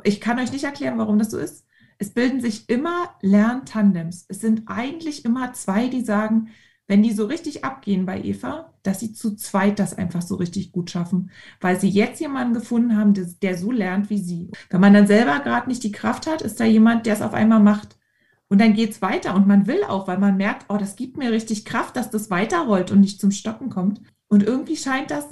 Ich 0.04 0.20
kann 0.20 0.38
euch 0.38 0.52
nicht 0.52 0.64
erklären, 0.64 0.98
warum 0.98 1.18
das 1.18 1.30
so 1.30 1.38
ist. 1.38 1.66
Es 1.98 2.14
bilden 2.14 2.40
sich 2.40 2.68
immer 2.68 3.10
Lerntandems. 3.20 4.26
Es 4.28 4.40
sind 4.40 4.64
eigentlich 4.66 5.24
immer 5.24 5.52
zwei, 5.52 5.88
die 5.88 6.04
sagen, 6.04 6.48
wenn 6.88 7.02
die 7.02 7.12
so 7.12 7.26
richtig 7.26 7.64
abgehen 7.64 8.06
bei 8.06 8.20
Eva, 8.22 8.74
dass 8.82 9.00
sie 9.00 9.12
zu 9.12 9.36
zweit 9.36 9.78
das 9.78 9.96
einfach 9.96 10.22
so 10.22 10.34
richtig 10.34 10.72
gut 10.72 10.90
schaffen, 10.90 11.30
weil 11.60 11.78
sie 11.78 11.88
jetzt 11.88 12.20
jemanden 12.20 12.54
gefunden 12.54 12.96
haben, 12.96 13.14
der, 13.40 13.56
so 13.56 13.70
lernt 13.70 14.10
wie 14.10 14.18
sie. 14.18 14.50
Wenn 14.68 14.80
man 14.80 14.92
dann 14.92 15.06
selber 15.06 15.38
gerade 15.40 15.68
nicht 15.68 15.84
die 15.84 15.92
Kraft 15.92 16.26
hat, 16.26 16.42
ist 16.42 16.58
da 16.60 16.64
jemand, 16.64 17.06
der 17.06 17.14
es 17.14 17.22
auf 17.22 17.34
einmal 17.34 17.60
macht. 17.60 17.96
Und 18.52 18.60
dann 18.60 18.74
geht 18.74 18.90
es 18.90 19.00
weiter 19.00 19.34
und 19.34 19.46
man 19.46 19.66
will 19.66 19.82
auch, 19.82 20.06
weil 20.06 20.18
man 20.18 20.36
merkt, 20.36 20.66
oh, 20.68 20.76
das 20.76 20.94
gibt 20.94 21.16
mir 21.16 21.32
richtig 21.32 21.64
Kraft, 21.64 21.96
dass 21.96 22.10
das 22.10 22.28
weiterrollt 22.28 22.90
und 22.90 23.00
nicht 23.00 23.18
zum 23.18 23.30
Stocken 23.30 23.70
kommt. 23.70 24.02
Und 24.28 24.42
irgendwie 24.42 24.76
scheint 24.76 25.10
das 25.10 25.24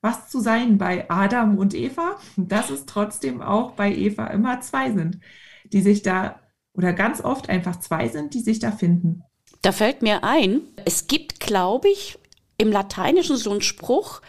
was 0.00 0.28
zu 0.28 0.38
sein 0.38 0.78
bei 0.78 1.10
Adam 1.10 1.58
und 1.58 1.74
Eva, 1.74 2.18
dass 2.36 2.70
es 2.70 2.86
trotzdem 2.86 3.42
auch 3.42 3.72
bei 3.72 3.92
Eva 3.92 4.28
immer 4.28 4.60
zwei 4.60 4.92
sind, 4.92 5.18
die 5.64 5.80
sich 5.80 6.02
da 6.02 6.38
oder 6.72 6.92
ganz 6.92 7.20
oft 7.20 7.48
einfach 7.48 7.80
zwei 7.80 8.06
sind, 8.06 8.32
die 8.34 8.42
sich 8.42 8.60
da 8.60 8.70
finden. 8.70 9.24
Da 9.62 9.72
fällt 9.72 10.02
mir 10.02 10.22
ein, 10.22 10.60
es 10.84 11.08
gibt, 11.08 11.40
glaube 11.40 11.88
ich, 11.88 12.16
im 12.58 12.70
Lateinischen 12.70 13.38
so 13.38 13.50
einen 13.50 13.60
Spruch, 13.60 14.22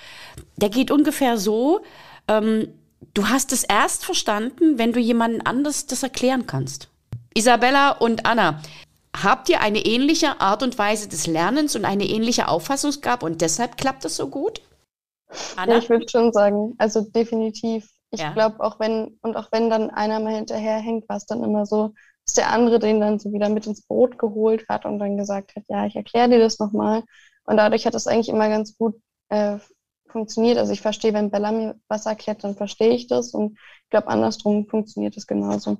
der 0.55 0.69
geht 0.69 0.89
ungefähr 0.89 1.37
so, 1.37 1.81
ähm, 2.27 2.69
du 3.13 3.29
hast 3.29 3.51
es 3.53 3.63
erst 3.63 4.05
verstanden, 4.05 4.79
wenn 4.79 4.91
du 4.91 4.99
jemanden 4.99 5.41
anders 5.41 5.85
das 5.85 6.01
erklären 6.01 6.47
kannst. 6.47 6.89
Isabella 7.39 7.91
und 7.91 8.25
Anna, 8.25 8.61
habt 9.15 9.47
ihr 9.47 9.61
eine 9.61 9.79
ähnliche 9.79 10.41
Art 10.41 10.61
und 10.61 10.77
Weise 10.77 11.07
des 11.07 11.25
Lernens 11.25 11.73
und 11.73 11.85
eine 11.85 12.03
ähnliche 12.03 12.49
Auffassungsgabe 12.49 13.25
und 13.25 13.39
deshalb 13.39 13.77
klappt 13.77 14.03
das 14.03 14.17
so 14.17 14.27
gut? 14.27 14.61
Anna? 15.55 15.73
Ja, 15.73 15.77
ich 15.79 15.89
würde 15.89 16.05
schon 16.09 16.33
sagen, 16.33 16.75
also 16.79 16.99
definitiv. 16.99 17.89
Ich 18.11 18.19
ja. 18.19 18.33
glaube, 18.33 18.59
auch 18.59 18.77
wenn, 18.81 19.17
und 19.21 19.37
auch 19.37 19.47
wenn 19.53 19.69
dann 19.69 19.89
einer 19.89 20.19
mal 20.19 20.35
hinterherhängt, 20.35 21.07
war 21.07 21.15
es 21.15 21.27
dann 21.27 21.41
immer 21.41 21.65
so, 21.65 21.93
dass 22.25 22.33
der 22.33 22.51
andere 22.51 22.77
den 22.77 22.99
dann 22.99 23.19
so 23.19 23.31
wieder 23.31 23.47
mit 23.47 23.65
ins 23.67 23.83
Boot 23.83 24.19
geholt 24.19 24.65
hat 24.67 24.85
und 24.85 24.99
dann 24.99 25.15
gesagt 25.15 25.55
hat, 25.55 25.63
ja, 25.69 25.85
ich 25.85 25.95
erkläre 25.95 26.27
dir 26.27 26.39
das 26.39 26.59
nochmal. 26.59 27.03
Und 27.45 27.55
dadurch 27.55 27.85
hat 27.85 27.93
das 27.93 28.07
eigentlich 28.07 28.27
immer 28.27 28.49
ganz 28.49 28.77
gut 28.77 28.99
äh, 29.29 29.59
funktioniert. 30.07 30.57
Also 30.57 30.73
ich 30.73 30.81
verstehe, 30.81 31.13
wenn 31.13 31.31
Bella 31.31 31.53
mir 31.53 31.79
was 31.87 32.05
erklärt, 32.05 32.43
dann 32.43 32.55
verstehe 32.55 32.91
ich 32.91 33.07
das. 33.07 33.33
Und 33.33 33.57
ich 33.83 33.89
glaube, 33.91 34.07
andersrum 34.07 34.67
funktioniert 34.67 35.15
es 35.15 35.25
genauso. 35.25 35.77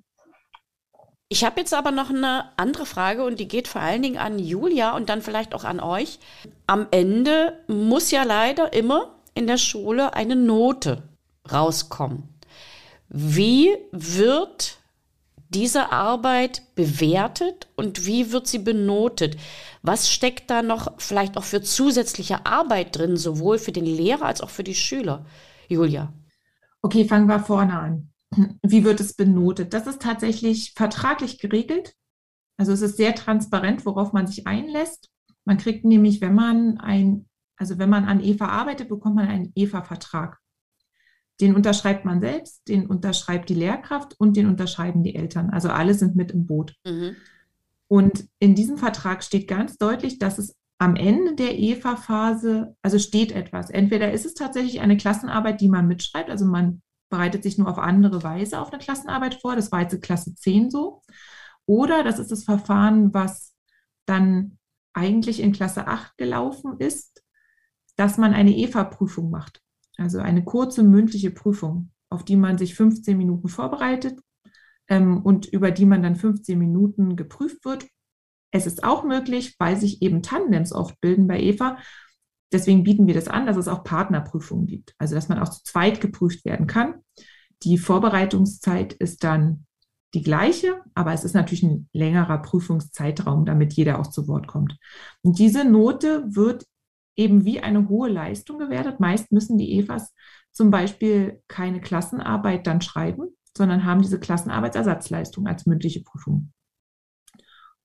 Ich 1.32 1.44
habe 1.44 1.60
jetzt 1.60 1.76
aber 1.76 1.92
noch 1.92 2.10
eine 2.10 2.46
andere 2.58 2.88
Frage 2.88 3.24
und 3.24 3.40
die 3.40 3.48
geht 3.48 3.68
vor 3.68 3.82
allen 3.82 4.02
Dingen 4.02 4.18
an 4.18 4.40
Julia 4.40 4.96
und 4.96 5.10
dann 5.10 5.22
vielleicht 5.22 5.54
auch 5.54 5.64
an 5.64 5.80
euch. 5.80 6.18
Am 6.66 6.88
Ende 6.90 7.60
muss 7.68 8.10
ja 8.10 8.24
leider 8.24 8.74
immer 8.74 9.16
in 9.36 9.46
der 9.46 9.60
Schule 9.60 10.16
eine 10.16 10.36
Note 10.36 11.04
rauskommen. 11.52 12.24
Wie 13.10 13.70
wird 13.92 14.80
diese 15.50 15.92
Arbeit 15.92 16.64
bewertet 16.74 17.68
und 17.76 18.08
wie 18.08 18.32
wird 18.32 18.48
sie 18.48 18.60
benotet? 18.60 19.38
Was 19.84 20.10
steckt 20.10 20.50
da 20.50 20.64
noch 20.64 20.94
vielleicht 20.98 21.38
auch 21.38 21.44
für 21.44 21.62
zusätzliche 21.62 22.48
Arbeit 22.48 22.98
drin, 22.98 23.18
sowohl 23.18 23.60
für 23.60 23.72
den 23.72 23.86
Lehrer 23.86 24.26
als 24.26 24.42
auch 24.42 24.50
für 24.50 24.64
die 24.64 24.76
Schüler? 24.76 25.26
Julia. 25.68 26.12
Okay, 26.82 27.06
fangen 27.06 27.28
wir 27.28 27.40
vorne 27.40 27.80
an. 27.80 28.10
Wie 28.64 28.84
wird 28.84 29.00
es 29.00 29.14
benotet? 29.14 29.74
Das 29.74 29.88
ist 29.88 30.02
tatsächlich 30.02 30.74
vertraglich 30.76 31.40
geregelt. 31.40 31.96
Also 32.58 32.74
es 32.74 32.82
ist 32.82 32.98
sehr 32.98 33.16
transparent, 33.16 33.86
worauf 33.86 34.14
man 34.14 34.28
sich 34.28 34.46
einlässt. 34.46 35.10
Man 35.46 35.58
kriegt 35.58 35.86
nämlich, 35.86 36.22
wenn 36.22 36.36
man 36.36 36.78
ein, 36.78 37.28
also 37.58 37.80
wenn 37.80 37.90
man 37.90 38.06
an 38.06 38.22
EVA 38.22 38.48
arbeitet, 38.48 38.90
bekommt 38.90 39.16
man 39.16 39.28
einen 39.28 39.52
EVA-Vertrag. 39.56 40.38
Den 41.42 41.56
unterschreibt 41.56 42.04
man 42.06 42.20
selbst, 42.20 42.68
den 42.68 42.86
unterschreibt 42.86 43.50
die 43.50 43.56
Lehrkraft 43.56 44.14
und 44.20 44.36
den 44.36 44.48
unterschreiben 44.48 45.04
die 45.04 45.16
Eltern. 45.16 45.50
Also 45.50 45.70
alle 45.70 45.94
sind 45.94 46.16
mit 46.16 46.32
im 46.32 46.46
Boot. 46.46 46.76
Mhm. 46.86 47.16
Und 47.88 48.28
in 48.40 48.56
diesem 48.56 48.78
Vertrag 48.78 49.24
steht 49.24 49.48
ganz 49.48 49.78
deutlich, 49.78 50.20
dass 50.20 50.38
es 50.38 50.56
am 50.78 50.96
Ende 50.96 51.36
der 51.36 51.58
EVA-Phase, 51.58 52.76
also 52.82 53.00
steht 53.00 53.32
etwas. 53.32 53.70
Entweder 53.70 54.12
ist 54.12 54.26
es 54.26 54.34
tatsächlich 54.34 54.82
eine 54.82 54.98
Klassenarbeit, 54.98 55.60
die 55.62 55.70
man 55.70 55.88
mitschreibt, 55.88 56.30
also 56.30 56.46
man 56.46 56.82
bereitet 57.10 57.44
sich 57.44 57.58
nur 57.58 57.70
auf 57.70 57.78
andere 57.78 58.24
Weise 58.24 58.60
auf 58.60 58.72
eine 58.72 58.82
Klassenarbeit 58.82 59.36
vor. 59.36 59.56
Das 59.56 59.72
war 59.72 59.82
jetzt 59.82 60.02
Klasse 60.02 60.36
10 60.36 60.70
so. 60.70 61.02
Oder 61.66 62.04
das 62.04 62.20
ist 62.20 62.32
das 62.32 62.44
Verfahren, 62.44 63.14
was 63.14 63.56
dann 64.06 64.58
eigentlich 64.94 65.40
in 65.40 65.52
Klasse 65.52 65.88
8 65.88 66.18
gelaufen 66.18 66.78
ist, 66.80 67.24
dass 67.96 68.18
man 68.18 68.34
eine 68.34 68.56
EVA-Prüfung 68.56 69.30
macht. 69.30 69.62
Also 69.98 70.20
eine 70.20 70.44
kurze 70.44 70.84
mündliche 70.84 71.32
Prüfung, 71.32 71.92
auf 72.10 72.24
die 72.24 72.38
man 72.38 72.58
sich 72.58 72.76
15 72.76 73.18
Minuten 73.18 73.50
vorbereitet 73.50 74.20
ähm, 74.88 75.22
und 75.22 75.46
über 75.48 75.72
die 75.72 75.86
man 75.86 76.02
dann 76.02 76.16
15 76.16 76.58
Minuten 76.58 77.16
geprüft 77.16 77.66
wird. 77.66 77.86
Es 78.52 78.66
ist 78.66 78.84
auch 78.84 79.04
möglich, 79.04 79.56
weil 79.60 79.78
sich 79.78 80.02
eben 80.02 80.24
Tandems 80.24 80.74
oft 80.74 81.00
bilden 81.02 81.28
bei 81.28 81.40
EVA. 81.40 81.78
Deswegen 82.52 82.84
bieten 82.84 83.08
wir 83.08 83.14
das 83.14 83.28
an, 83.28 83.46
dass 83.46 83.58
es 83.58 83.68
auch 83.68 83.84
Partnerprüfungen 83.84 84.66
gibt. 84.66 84.96
Also 84.98 85.16
dass 85.16 85.30
man 85.30 85.40
auch 85.40 85.50
zu 85.50 85.64
zweit 85.64 86.02
geprüft 86.02 86.46
werden 86.46 86.68
kann. 86.68 86.96
Die 87.64 87.78
Vorbereitungszeit 87.78 88.94
ist 88.94 89.24
dann 89.24 89.66
die 90.14 90.24
gleiche, 90.24 90.82
aber 90.96 91.14
es 91.14 91.24
ist 91.24 91.36
natürlich 91.36 91.64
ein 91.64 91.88
längerer 91.94 92.40
Prüfungszeitraum, 92.40 93.46
damit 93.46 93.74
jeder 93.74 94.00
auch 94.00 94.08
zu 94.08 94.28
Wort 94.28 94.48
kommt. 94.48 94.78
Und 95.22 95.38
diese 95.38 95.66
Note 95.66 96.24
wird 96.28 96.66
eben 97.16 97.46
wie 97.46 97.60
eine 97.60 97.90
hohe 97.90 98.10
Leistung 98.10 98.58
gewertet. 98.58 99.00
Meist 99.00 99.32
müssen 99.32 99.58
die 99.58 99.78
EVAs 99.78 100.14
zum 100.52 100.72
Beispiel 100.72 101.44
keine 101.48 101.82
Klassenarbeit 101.82 102.66
dann 102.66 102.82
schreiben, 102.82 103.28
sondern 103.56 103.86
haben 103.86 104.02
diese 104.02 104.20
Klassenarbeitsersatzleistung 104.20 105.46
als 105.46 105.66
mündliche 105.66 106.02
Prüfung. 106.02 106.54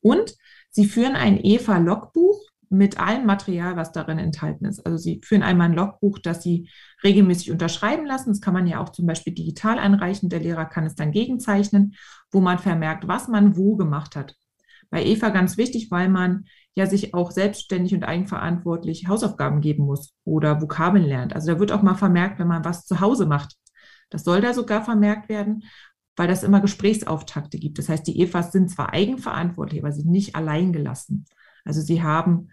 Und 0.00 0.37
sie 0.70 0.87
führen 0.87 1.16
ein 1.16 1.42
EVA-Logbuch 1.42 2.43
mit 2.76 2.98
allem 2.98 3.26
Material, 3.26 3.76
was 3.76 3.92
darin 3.92 4.18
enthalten 4.18 4.64
ist. 4.66 4.84
Also 4.84 4.98
Sie 4.98 5.20
führen 5.24 5.42
einmal 5.42 5.68
ein 5.68 5.76
Logbuch, 5.76 6.18
das 6.18 6.42
Sie 6.42 6.68
regelmäßig 7.02 7.50
unterschreiben 7.50 8.06
lassen. 8.06 8.30
Das 8.30 8.40
kann 8.40 8.54
man 8.54 8.66
ja 8.66 8.80
auch 8.80 8.90
zum 8.90 9.06
Beispiel 9.06 9.34
digital 9.34 9.78
einreichen. 9.78 10.28
Der 10.28 10.40
Lehrer 10.40 10.66
kann 10.66 10.84
es 10.84 10.94
dann 10.94 11.12
gegenzeichnen, 11.12 11.94
wo 12.30 12.40
man 12.40 12.58
vermerkt, 12.58 13.08
was 13.08 13.28
man 13.28 13.56
wo 13.56 13.76
gemacht 13.76 14.16
hat. 14.16 14.37
Bei 14.90 15.04
Eva 15.04 15.30
ganz 15.30 15.56
wichtig, 15.56 15.90
weil 15.90 16.08
man 16.08 16.44
ja 16.74 16.87
sich 16.87 17.14
auch 17.14 17.30
selbstständig 17.30 17.94
und 17.94 18.04
eigenverantwortlich 18.04 19.08
Hausaufgaben 19.08 19.60
geben 19.60 19.84
muss 19.87 20.14
oder 20.24 20.60
Vokabeln 20.60 21.04
lernt. 21.04 21.34
Also 21.34 21.52
da 21.52 21.58
wird 21.58 21.72
auch 21.72 21.82
mal 21.82 21.94
vermerkt, 21.94 22.38
wenn 22.38 22.48
man 22.48 22.64
was 22.64 22.84
zu 22.84 23.00
Hause 23.00 23.26
macht. 23.26 23.56
Das 24.10 24.24
soll 24.24 24.40
da 24.40 24.52
sogar 24.54 24.84
vermerkt 24.84 25.28
werden, 25.28 25.64
weil 26.16 26.28
das 26.28 26.42
immer 26.42 26.60
Gesprächsauftakte 26.60 27.58
gibt. 27.58 27.78
Das 27.78 27.88
heißt, 27.88 28.06
die 28.06 28.20
Evas 28.20 28.52
sind 28.52 28.70
zwar 28.70 28.92
eigenverantwortlich, 28.92 29.82
aber 29.82 29.92
sie 29.92 30.02
sind 30.02 30.10
nicht 30.10 30.37
allein 30.37 30.72
gelassen. 30.72 31.26
Also 31.64 31.80
sie 31.80 32.02
haben 32.02 32.50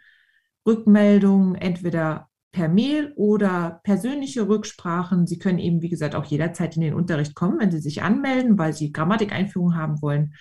Rückmeldungen 0.66 1.56
entweder 1.56 2.28
per 2.52 2.68
Mail 2.68 3.14
oder 3.16 3.80
persönliche 3.84 4.48
Rücksprachen. 4.48 5.26
Sie 5.26 5.40
können 5.40 5.60
eben, 5.60 5.82
wie 5.82 5.90
gesagt, 5.90 6.16
auch 6.16 6.26
jederzeit 6.26 6.76
in 6.76 6.82
den 6.82 6.94
Unterricht 6.94 7.34
kommen, 7.34 7.60
wenn 7.60 7.72
Sie 7.72 7.80
sich 7.80 8.04
anmelden, 8.04 8.58
weil 8.58 8.74
Sie 8.74 8.92
Grammatikeinführung 8.92 9.76
haben 9.76 10.02
wollen. 10.02 10.34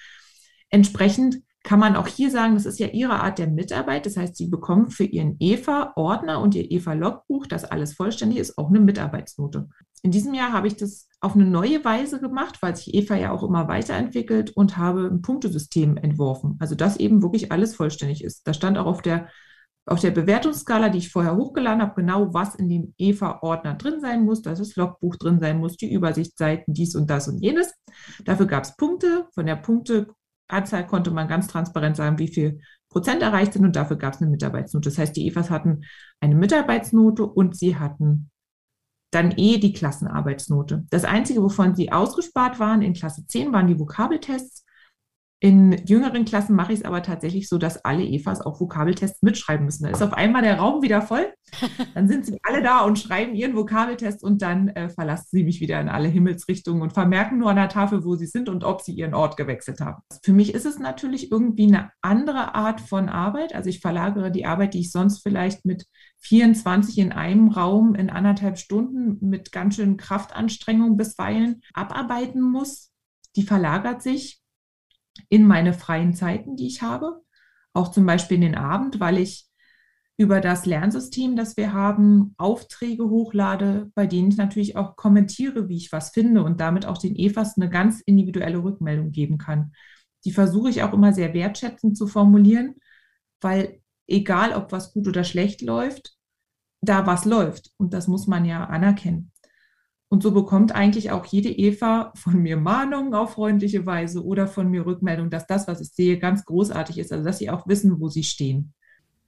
Entsprechend 0.70 1.42
kann 1.62 1.78
man 1.78 1.94
auch 1.94 2.06
hier 2.06 2.30
sagen, 2.30 2.54
das 2.54 2.64
ist 2.64 2.78
ja 2.78 2.88
Ihre 2.88 3.20
Art 3.20 3.38
der 3.38 3.46
Mitarbeit. 3.46 4.06
Das 4.06 4.16
heißt, 4.16 4.34
Sie 4.36 4.46
bekommen 4.46 4.90
für 4.90 5.04
Ihren 5.04 5.36
EVA-Ordner 5.38 6.40
und 6.40 6.54
Ihr 6.54 6.70
EVA-Logbuch, 6.70 7.46
das 7.46 7.64
alles 7.64 7.92
vollständig 7.92 8.38
ist, 8.38 8.58
auch 8.58 8.70
eine 8.70 8.80
Mitarbeitsnote. 8.80 9.68
In 10.02 10.10
diesem 10.10 10.32
Jahr 10.32 10.52
habe 10.52 10.66
ich 10.66 10.76
das 10.76 11.06
auf 11.20 11.34
eine 11.34 11.44
neue 11.44 11.84
Weise 11.84 12.18
gemacht, 12.18 12.62
weil 12.62 12.74
sich 12.74 12.94
EVA 12.94 13.16
ja 13.16 13.30
auch 13.30 13.42
immer 13.42 13.68
weiterentwickelt 13.68 14.50
und 14.56 14.78
habe 14.78 15.06
ein 15.12 15.20
Punktesystem 15.20 15.98
entworfen. 15.98 16.56
Also, 16.60 16.74
dass 16.74 16.96
eben 16.96 17.22
wirklich 17.22 17.52
alles 17.52 17.76
vollständig 17.76 18.24
ist. 18.24 18.46
Da 18.46 18.54
stand 18.54 18.78
auch 18.78 18.86
auf 18.86 19.02
der 19.02 19.28
auf 19.90 19.98
der 19.98 20.12
Bewertungsskala, 20.12 20.88
die 20.88 20.98
ich 20.98 21.10
vorher 21.10 21.36
hochgeladen 21.36 21.82
habe, 21.82 21.94
genau, 21.96 22.32
was 22.32 22.54
in 22.54 22.68
dem 22.68 22.94
EVA-Ordner 22.96 23.74
drin 23.74 24.00
sein 24.00 24.24
muss, 24.24 24.40
dass 24.40 24.60
das 24.60 24.76
Logbuch 24.76 25.16
drin 25.16 25.40
sein 25.40 25.58
muss, 25.58 25.76
die 25.76 25.92
Übersichtsseiten, 25.92 26.74
dies 26.74 26.94
und 26.94 27.10
das 27.10 27.26
und 27.26 27.38
jenes. 27.38 27.74
Dafür 28.24 28.46
gab 28.46 28.62
es 28.62 28.76
Punkte. 28.76 29.26
Von 29.34 29.46
der 29.46 29.56
Punkteanzahl 29.56 30.86
konnte 30.86 31.10
man 31.10 31.26
ganz 31.26 31.48
transparent 31.48 31.96
sagen, 31.96 32.20
wie 32.20 32.28
viel 32.28 32.60
Prozent 32.88 33.20
erreicht 33.22 33.52
sind 33.52 33.64
und 33.64 33.74
dafür 33.74 33.96
gab 33.96 34.14
es 34.14 34.20
eine 34.20 34.30
Mitarbeitsnote. 34.30 34.90
Das 34.90 34.98
heißt, 34.98 35.16
die 35.16 35.26
EVAs 35.26 35.50
hatten 35.50 35.80
eine 36.20 36.36
Mitarbeitsnote 36.36 37.26
und 37.26 37.56
sie 37.56 37.76
hatten 37.76 38.30
dann 39.10 39.32
eh 39.36 39.58
die 39.58 39.72
Klassenarbeitsnote. 39.72 40.84
Das 40.90 41.04
Einzige, 41.04 41.42
wovon 41.42 41.74
sie 41.74 41.90
ausgespart 41.90 42.60
waren 42.60 42.82
in 42.82 42.94
Klasse 42.94 43.26
10, 43.26 43.52
waren 43.52 43.66
die 43.66 43.78
Vokabeltests. 43.78 44.64
In 45.42 45.72
jüngeren 45.86 46.26
Klassen 46.26 46.54
mache 46.54 46.74
ich 46.74 46.80
es 46.80 46.84
aber 46.84 47.02
tatsächlich 47.02 47.48
so, 47.48 47.56
dass 47.56 47.82
alle 47.82 48.04
Evas 48.04 48.42
auch 48.42 48.60
Vokabeltests 48.60 49.22
mitschreiben 49.22 49.64
müssen. 49.64 49.84
Da 49.84 49.90
ist 49.90 50.02
auf 50.02 50.12
einmal 50.12 50.42
der 50.42 50.58
Raum 50.58 50.82
wieder 50.82 51.00
voll. 51.00 51.32
Dann 51.94 52.08
sind 52.08 52.26
sie 52.26 52.38
alle 52.42 52.62
da 52.62 52.80
und 52.80 52.98
schreiben 52.98 53.34
ihren 53.34 53.56
Vokabeltest 53.56 54.22
und 54.22 54.42
dann 54.42 54.68
äh, 54.68 54.90
verlassen 54.90 55.28
sie 55.30 55.42
mich 55.42 55.60
wieder 55.60 55.80
in 55.80 55.88
alle 55.88 56.08
Himmelsrichtungen 56.08 56.82
und 56.82 56.92
vermerken 56.92 57.38
nur 57.38 57.50
an 57.50 57.56
der 57.56 57.70
Tafel, 57.70 58.04
wo 58.04 58.14
sie 58.16 58.26
sind 58.26 58.48
und 58.48 58.64
ob 58.64 58.82
sie 58.82 58.92
ihren 58.92 59.14
Ort 59.14 59.36
gewechselt 59.36 59.80
haben. 59.80 60.02
Für 60.22 60.32
mich 60.32 60.54
ist 60.54 60.66
es 60.66 60.78
natürlich 60.78 61.32
irgendwie 61.32 61.66
eine 61.66 61.90
andere 62.02 62.54
Art 62.54 62.80
von 62.80 63.08
Arbeit. 63.08 63.54
Also 63.54 63.68
ich 63.70 63.80
verlagere 63.80 64.30
die 64.30 64.44
Arbeit, 64.44 64.74
die 64.74 64.80
ich 64.80 64.92
sonst 64.92 65.22
vielleicht 65.22 65.64
mit 65.64 65.86
24 66.20 66.98
in 66.98 67.12
einem 67.12 67.48
Raum 67.48 67.94
in 67.94 68.10
anderthalb 68.10 68.58
Stunden 68.58 69.26
mit 69.26 69.52
ganz 69.52 69.76
schön 69.76 69.96
Kraftanstrengung 69.96 70.96
bisweilen 70.96 71.62
abarbeiten 71.72 72.42
muss. 72.42 72.90
Die 73.36 73.42
verlagert 73.42 74.02
sich 74.02 74.39
in 75.28 75.46
meine 75.46 75.72
freien 75.72 76.14
Zeiten, 76.14 76.56
die 76.56 76.66
ich 76.66 76.82
habe, 76.82 77.22
auch 77.72 77.90
zum 77.90 78.06
Beispiel 78.06 78.36
in 78.36 78.42
den 78.42 78.54
Abend, 78.56 79.00
weil 79.00 79.18
ich 79.18 79.46
über 80.16 80.40
das 80.42 80.66
Lernsystem, 80.66 81.34
das 81.34 81.56
wir 81.56 81.72
haben, 81.72 82.34
Aufträge 82.36 83.08
hochlade, 83.08 83.90
bei 83.94 84.06
denen 84.06 84.28
ich 84.28 84.36
natürlich 84.36 84.76
auch 84.76 84.94
kommentiere, 84.94 85.70
wie 85.70 85.78
ich 85.78 85.92
was 85.92 86.10
finde 86.10 86.42
und 86.42 86.60
damit 86.60 86.84
auch 86.84 86.98
den 86.98 87.16
EFAs 87.16 87.56
eine 87.56 87.70
ganz 87.70 88.02
individuelle 88.02 88.62
Rückmeldung 88.62 89.12
geben 89.12 89.38
kann. 89.38 89.72
Die 90.26 90.32
versuche 90.32 90.68
ich 90.68 90.82
auch 90.82 90.92
immer 90.92 91.14
sehr 91.14 91.32
wertschätzend 91.32 91.96
zu 91.96 92.06
formulieren, 92.06 92.74
weil 93.40 93.80
egal, 94.06 94.52
ob 94.52 94.72
was 94.72 94.92
gut 94.92 95.08
oder 95.08 95.24
schlecht 95.24 95.62
läuft, 95.62 96.14
da 96.82 97.06
was 97.06 97.24
läuft. 97.24 97.70
Und 97.78 97.94
das 97.94 98.06
muss 98.06 98.26
man 98.26 98.44
ja 98.44 98.66
anerkennen. 98.66 99.29
Und 100.12 100.24
so 100.24 100.32
bekommt 100.32 100.74
eigentlich 100.74 101.12
auch 101.12 101.24
jede 101.24 101.50
Eva 101.50 102.12
von 102.16 102.42
mir 102.42 102.56
Mahnungen 102.56 103.14
auf 103.14 103.34
freundliche 103.34 103.86
Weise 103.86 104.24
oder 104.24 104.48
von 104.48 104.68
mir 104.68 104.84
Rückmeldung, 104.84 105.30
dass 105.30 105.46
das, 105.46 105.68
was 105.68 105.80
ich 105.80 105.92
sehe, 105.92 106.18
ganz 106.18 106.44
großartig 106.44 106.98
ist. 106.98 107.12
Also 107.12 107.24
dass 107.24 107.38
sie 107.38 107.48
auch 107.48 107.68
wissen, 107.68 108.00
wo 108.00 108.08
sie 108.08 108.24
stehen. 108.24 108.74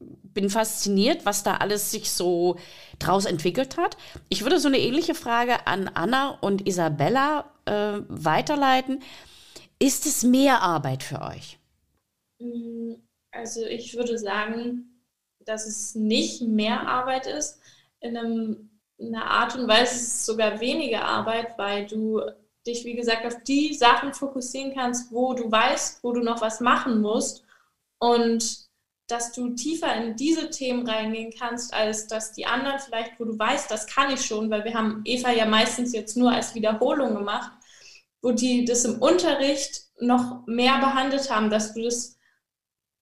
Bin 0.00 0.50
fasziniert, 0.50 1.24
was 1.24 1.44
da 1.44 1.58
alles 1.58 1.92
sich 1.92 2.10
so 2.10 2.56
draus 2.98 3.26
entwickelt 3.26 3.76
hat. 3.76 3.96
Ich 4.28 4.42
würde 4.42 4.58
so 4.58 4.66
eine 4.66 4.80
ähnliche 4.80 5.14
Frage 5.14 5.68
an 5.68 5.88
Anna 5.94 6.30
und 6.40 6.66
Isabella 6.66 7.52
äh, 7.64 8.00
weiterleiten. 8.08 9.04
Ist 9.78 10.04
es 10.04 10.24
mehr 10.24 10.62
Arbeit 10.62 11.04
für 11.04 11.22
euch? 11.22 11.60
Mm, 12.40 12.94
also 13.30 13.64
ich 13.64 13.96
würde 13.96 14.18
sagen, 14.18 15.00
dass 15.46 15.64
es 15.68 15.94
nicht 15.94 16.42
mehr 16.42 16.88
Arbeit 16.88 17.28
ist. 17.28 17.60
In 18.00 18.16
einem 18.16 18.71
einer 19.06 19.24
Art 19.24 19.56
und 19.56 19.68
Weise 19.68 19.94
ist 19.94 20.02
es 20.02 20.26
sogar 20.26 20.60
weniger 20.60 21.04
Arbeit, 21.04 21.58
weil 21.58 21.86
du 21.86 22.20
dich, 22.66 22.84
wie 22.84 22.94
gesagt, 22.94 23.26
auf 23.26 23.42
die 23.42 23.74
Sachen 23.74 24.14
fokussieren 24.14 24.74
kannst, 24.74 25.12
wo 25.12 25.34
du 25.34 25.50
weißt, 25.50 26.02
wo 26.02 26.12
du 26.12 26.20
noch 26.20 26.40
was 26.40 26.60
machen 26.60 27.00
musst 27.00 27.44
und 27.98 28.70
dass 29.08 29.32
du 29.32 29.50
tiefer 29.50 29.94
in 29.96 30.16
diese 30.16 30.48
Themen 30.48 30.88
reingehen 30.88 31.32
kannst, 31.36 31.74
als 31.74 32.06
dass 32.06 32.32
die 32.32 32.46
anderen 32.46 32.78
vielleicht, 32.78 33.18
wo 33.18 33.24
du 33.24 33.38
weißt, 33.38 33.70
das 33.70 33.86
kann 33.86 34.12
ich 34.12 34.24
schon, 34.24 34.48
weil 34.50 34.64
wir 34.64 34.74
haben 34.74 35.02
Eva 35.04 35.30
ja 35.30 35.44
meistens 35.44 35.92
jetzt 35.92 36.16
nur 36.16 36.32
als 36.32 36.54
Wiederholung 36.54 37.14
gemacht, 37.14 37.52
wo 38.22 38.30
die 38.30 38.64
das 38.64 38.84
im 38.84 39.02
Unterricht 39.02 39.82
noch 40.00 40.46
mehr 40.46 40.78
behandelt 40.78 41.30
haben, 41.30 41.50
dass 41.50 41.74
du 41.74 41.82
das 41.82 42.16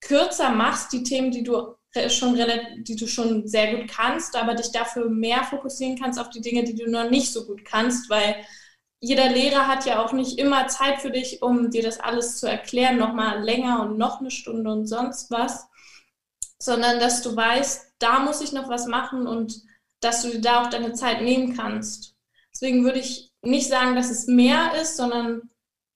kürzer 0.00 0.50
machst, 0.50 0.92
die 0.92 1.02
Themen, 1.02 1.30
die 1.30 1.42
du 1.42 1.74
schon 2.09 2.38
die 2.79 2.96
du 2.96 3.07
schon 3.07 3.48
sehr 3.48 3.76
gut 3.76 3.88
kannst, 3.88 4.37
aber 4.37 4.55
dich 4.55 4.70
dafür 4.70 5.09
mehr 5.09 5.42
fokussieren 5.44 5.98
kannst 5.98 6.20
auf 6.20 6.31
die 6.31 6.40
Dinge, 6.40 6.64
die 6.64 6.74
du 6.74 6.88
noch 6.88 7.11
nicht 7.11 7.33
so 7.33 7.46
gut 7.46 7.64
kannst, 7.64 8.09
weil 8.09 8.37
jeder 9.00 9.31
Lehrer 9.31 9.66
hat 9.66 9.87
ja 9.87 10.05
auch 10.05 10.12
nicht 10.12 10.38
immer 10.38 10.68
Zeit 10.68 11.00
für 11.00 11.11
dich, 11.11 11.42
um 11.42 11.70
dir 11.70 11.83
das 11.83 11.98
alles 11.98 12.38
zu 12.38 12.46
erklären, 12.46 12.98
nochmal 12.98 13.42
länger 13.42 13.83
und 13.83 13.98
noch 13.98 14.20
eine 14.20 14.31
Stunde 14.31 14.70
und 14.70 14.87
sonst 14.87 15.31
was, 15.31 15.66
sondern 16.59 17.00
dass 17.00 17.22
du 17.22 17.35
weißt, 17.35 17.94
da 17.98 18.20
muss 18.20 18.42
ich 18.42 18.53
noch 18.53 18.68
was 18.68 18.87
machen 18.87 19.26
und 19.26 19.62
dass 20.00 20.22
du 20.22 20.31
dir 20.31 20.40
da 20.40 20.62
auch 20.62 20.70
deine 20.70 20.92
Zeit 20.92 21.22
nehmen 21.22 21.57
kannst. 21.57 22.14
Deswegen 22.55 22.85
würde 22.85 22.98
ich 22.98 23.31
nicht 23.42 23.68
sagen, 23.68 23.96
dass 23.96 24.11
es 24.11 24.26
mehr 24.26 24.72
ist, 24.81 24.96
sondern 24.96 25.50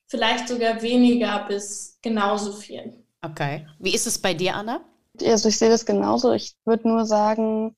vielleicht 0.07 0.47
sogar 0.47 0.81
weniger 0.81 1.45
bis 1.47 1.99
genauso 2.01 2.53
viel. 2.53 3.05
Okay. 3.21 3.67
Wie 3.79 3.93
ist 3.93 4.07
es 4.07 4.19
bei 4.19 4.33
dir, 4.33 4.55
Anna? 4.55 4.83
Also 5.23 5.49
ich 5.49 5.57
sehe 5.57 5.69
das 5.69 5.85
genauso. 5.85 6.33
Ich 6.33 6.55
würde 6.65 6.87
nur 6.87 7.05
sagen, 7.05 7.75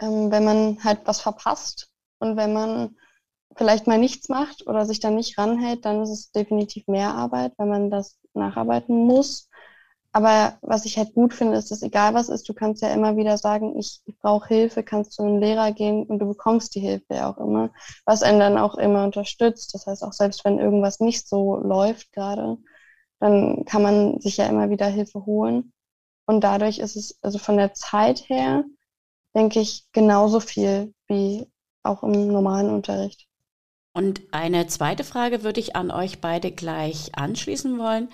ähm, 0.00 0.30
wenn 0.30 0.44
man 0.44 0.84
halt 0.84 1.00
was 1.06 1.20
verpasst 1.20 1.90
und 2.20 2.36
wenn 2.36 2.52
man 2.52 2.96
vielleicht 3.56 3.86
mal 3.86 3.98
nichts 3.98 4.28
macht 4.28 4.66
oder 4.66 4.86
sich 4.86 5.00
dann 5.00 5.16
nicht 5.16 5.38
ranhält, 5.38 5.84
dann 5.84 6.02
ist 6.02 6.10
es 6.10 6.32
definitiv 6.32 6.88
mehr 6.88 7.14
Arbeit, 7.14 7.54
wenn 7.58 7.68
man 7.68 7.90
das 7.90 8.18
nacharbeiten 8.34 8.96
muss. 9.06 9.48
aber 10.12 10.58
was 10.62 10.86
ich 10.86 10.96
halt 10.98 11.14
gut 11.14 11.34
finde, 11.34 11.58
ist, 11.58 11.70
dass 11.70 11.82
egal 11.82 12.14
was 12.14 12.28
ist, 12.30 12.48
du 12.48 12.54
kannst 12.54 12.82
ja 12.82 12.88
immer 12.94 13.16
wieder 13.16 13.36
sagen, 13.38 13.78
ich, 13.78 14.00
ich 14.06 14.18
brauche 14.18 14.48
Hilfe, 14.48 14.82
kannst 14.82 15.12
zu 15.12 15.22
einem 15.22 15.40
Lehrer 15.40 15.72
gehen 15.72 16.04
und 16.06 16.18
du 16.20 16.26
bekommst 16.28 16.74
die 16.74 16.80
Hilfe 16.80 17.14
ja 17.14 17.30
auch 17.30 17.38
immer, 17.38 17.70
was 18.06 18.22
einen 18.22 18.40
dann 18.40 18.58
auch 18.58 18.76
immer 18.76 19.04
unterstützt. 19.04 19.74
Das 19.74 19.86
heißt, 19.86 20.02
auch 20.04 20.12
selbst 20.14 20.44
wenn 20.44 20.58
irgendwas 20.58 21.00
nicht 21.00 21.28
so 21.28 21.56
läuft 21.58 22.12
gerade, 22.12 22.58
dann 23.20 23.64
kann 23.66 23.82
man 23.82 24.20
sich 24.20 24.38
ja 24.38 24.46
immer 24.46 24.70
wieder 24.70 24.86
Hilfe 24.86 25.26
holen. 25.26 25.72
Und 26.26 26.42
dadurch 26.42 26.78
ist 26.78 26.96
es, 26.96 27.18
also 27.22 27.38
von 27.38 27.56
der 27.56 27.72
Zeit 27.72 28.28
her, 28.28 28.64
denke 29.34 29.60
ich, 29.60 29.86
genauso 29.92 30.40
viel 30.40 30.92
wie 31.06 31.46
auch 31.82 32.02
im 32.02 32.28
normalen 32.28 32.70
Unterricht. 32.70 33.26
Und 33.92 34.20
eine 34.32 34.66
zweite 34.66 35.04
Frage 35.04 35.42
würde 35.42 35.60
ich 35.60 35.76
an 35.76 35.90
euch 35.90 36.20
beide 36.20 36.50
gleich 36.50 37.16
anschließen 37.16 37.78
wollen. 37.78 38.10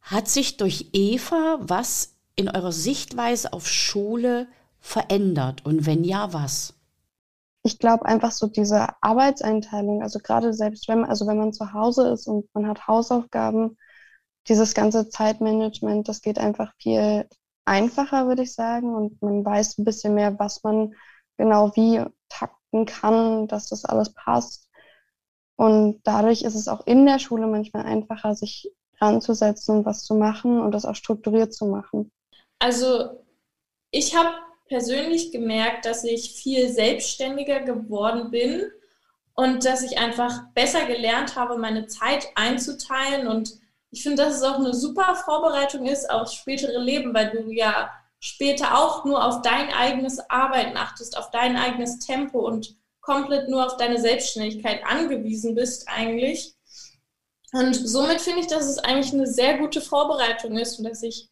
Hat 0.00 0.28
sich 0.28 0.56
durch 0.56 0.88
Eva 0.92 1.58
was 1.60 2.14
in 2.36 2.48
eurer 2.48 2.72
Sichtweise 2.72 3.52
auf 3.52 3.68
Schule 3.68 4.46
verändert? 4.80 5.64
Und 5.66 5.86
wenn 5.86 6.04
ja, 6.04 6.32
was? 6.32 6.74
Ich 7.64 7.78
glaube 7.78 8.06
einfach 8.06 8.32
so 8.32 8.46
diese 8.46 8.88
Arbeitseinteilung, 9.02 10.02
also 10.02 10.18
gerade 10.18 10.52
selbst 10.52 10.88
wenn, 10.88 11.04
also 11.04 11.26
wenn 11.26 11.38
man 11.38 11.52
zu 11.52 11.72
Hause 11.72 12.08
ist 12.08 12.26
und 12.26 12.52
man 12.54 12.66
hat 12.66 12.88
Hausaufgaben, 12.88 13.76
dieses 14.48 14.74
ganze 14.74 15.08
Zeitmanagement, 15.08 16.08
das 16.08 16.20
geht 16.20 16.38
einfach 16.38 16.72
viel 16.78 17.28
einfacher, 17.64 18.26
würde 18.26 18.42
ich 18.42 18.54
sagen. 18.54 18.94
Und 18.94 19.22
man 19.22 19.44
weiß 19.44 19.78
ein 19.78 19.84
bisschen 19.84 20.14
mehr, 20.14 20.38
was 20.38 20.62
man 20.62 20.94
genau 21.36 21.74
wie 21.76 22.04
takten 22.28 22.86
kann, 22.86 23.46
dass 23.48 23.68
das 23.68 23.84
alles 23.84 24.12
passt. 24.12 24.68
Und 25.56 26.00
dadurch 26.04 26.42
ist 26.42 26.54
es 26.54 26.68
auch 26.68 26.86
in 26.86 27.06
der 27.06 27.18
Schule 27.18 27.46
manchmal 27.46 27.84
einfacher, 27.84 28.34
sich 28.34 28.72
anzusetzen, 28.98 29.84
was 29.84 30.04
zu 30.04 30.14
machen 30.14 30.60
und 30.60 30.72
das 30.72 30.84
auch 30.84 30.94
strukturiert 30.94 31.52
zu 31.52 31.66
machen? 31.66 32.10
Also 32.58 33.24
ich 33.90 34.16
habe 34.16 34.30
persönlich 34.66 35.32
gemerkt, 35.32 35.84
dass 35.84 36.04
ich 36.04 36.32
viel 36.32 36.68
selbstständiger 36.68 37.60
geworden 37.60 38.30
bin 38.30 38.62
und 39.34 39.64
dass 39.64 39.82
ich 39.82 39.98
einfach 39.98 40.44
besser 40.54 40.86
gelernt 40.86 41.36
habe, 41.36 41.58
meine 41.58 41.86
Zeit 41.86 42.28
einzuteilen. 42.34 43.26
Und 43.26 43.58
ich 43.92 44.02
finde, 44.02 44.24
dass 44.24 44.36
es 44.36 44.42
auch 44.42 44.56
eine 44.56 44.74
super 44.74 45.14
Vorbereitung 45.14 45.86
ist 45.86 46.10
aufs 46.10 46.34
spätere 46.34 46.78
Leben, 46.78 47.12
weil 47.12 47.30
du 47.30 47.52
ja 47.52 47.92
später 48.20 48.78
auch 48.78 49.04
nur 49.04 49.22
auf 49.22 49.42
dein 49.42 49.70
eigenes 49.70 50.18
Arbeiten 50.30 50.76
achtest, 50.76 51.16
auf 51.16 51.30
dein 51.30 51.56
eigenes 51.56 51.98
Tempo 51.98 52.40
und 52.40 52.74
komplett 53.02 53.48
nur 53.48 53.66
auf 53.66 53.76
deine 53.76 54.00
Selbstständigkeit 54.00 54.82
angewiesen 54.86 55.54
bist 55.54 55.88
eigentlich. 55.88 56.54
Und 57.52 57.74
somit 57.74 58.22
finde 58.22 58.40
ich, 58.40 58.46
dass 58.46 58.64
es 58.64 58.78
eigentlich 58.78 59.12
eine 59.12 59.26
sehr 59.26 59.58
gute 59.58 59.82
Vorbereitung 59.82 60.56
ist 60.56 60.78
und 60.78 60.88
dass 60.88 61.02
ich 61.02 61.28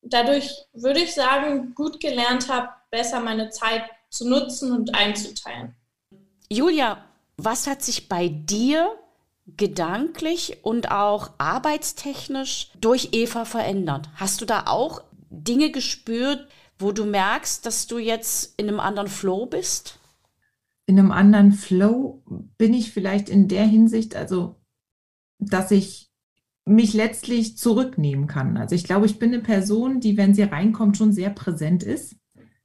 dadurch, 0.00 0.50
würde 0.72 1.00
ich 1.00 1.12
sagen, 1.12 1.74
gut 1.74 2.00
gelernt 2.00 2.48
habe, 2.48 2.70
besser 2.90 3.20
meine 3.20 3.50
Zeit 3.50 3.84
zu 4.08 4.26
nutzen 4.26 4.72
und 4.72 4.94
einzuteilen. 4.94 5.76
Julia, 6.48 7.04
was 7.36 7.66
hat 7.66 7.82
sich 7.82 8.08
bei 8.08 8.28
dir 8.28 8.96
gedanklich 9.46 10.58
und 10.62 10.90
auch 10.90 11.32
arbeitstechnisch 11.38 12.70
durch 12.80 13.10
Eva 13.12 13.44
verändert? 13.44 14.08
Hast 14.14 14.40
du 14.40 14.44
da 14.44 14.64
auch 14.66 15.02
Dinge 15.30 15.70
gespürt, 15.70 16.48
wo 16.78 16.92
du 16.92 17.04
merkst, 17.04 17.64
dass 17.66 17.86
du 17.86 17.98
jetzt 17.98 18.54
in 18.58 18.68
einem 18.68 18.80
anderen 18.80 19.08
Flow 19.08 19.46
bist? 19.46 19.98
In 20.86 20.98
einem 20.98 21.12
anderen 21.12 21.52
Flow 21.52 22.22
bin 22.58 22.74
ich 22.74 22.92
vielleicht 22.92 23.28
in 23.28 23.48
der 23.48 23.64
Hinsicht, 23.64 24.16
also 24.16 24.56
dass 25.38 25.70
ich 25.70 26.10
mich 26.66 26.94
letztlich 26.94 27.58
zurücknehmen 27.58 28.26
kann. 28.26 28.56
Also 28.56 28.74
ich 28.74 28.84
glaube, 28.84 29.06
ich 29.06 29.18
bin 29.18 29.32
eine 29.32 29.42
Person, 29.42 30.00
die, 30.00 30.16
wenn 30.16 30.34
sie 30.34 30.42
reinkommt, 30.42 30.96
schon 30.96 31.12
sehr 31.12 31.30
präsent 31.30 31.82
ist. 31.82 32.16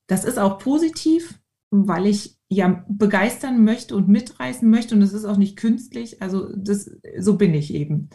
Das 0.08 0.24
ist 0.24 0.40
auch 0.40 0.58
positiv, 0.58 1.40
weil 1.72 2.08
ich 2.08 2.38
ja 2.50 2.84
begeistern 2.88 3.64
möchte 3.64 3.96
und 3.96 4.08
mitreißen 4.08 4.70
möchte 4.70 4.96
und 4.96 5.02
das 5.02 5.14
ist 5.14 5.26
auch 5.26 5.38
nicht 5.38 5.56
künstlich. 5.56 6.22
Also 6.22 6.50
das, 6.56 6.90
so 7.20 7.38
bin 7.38 7.54
ich 7.54 7.74
eben. 7.74 8.10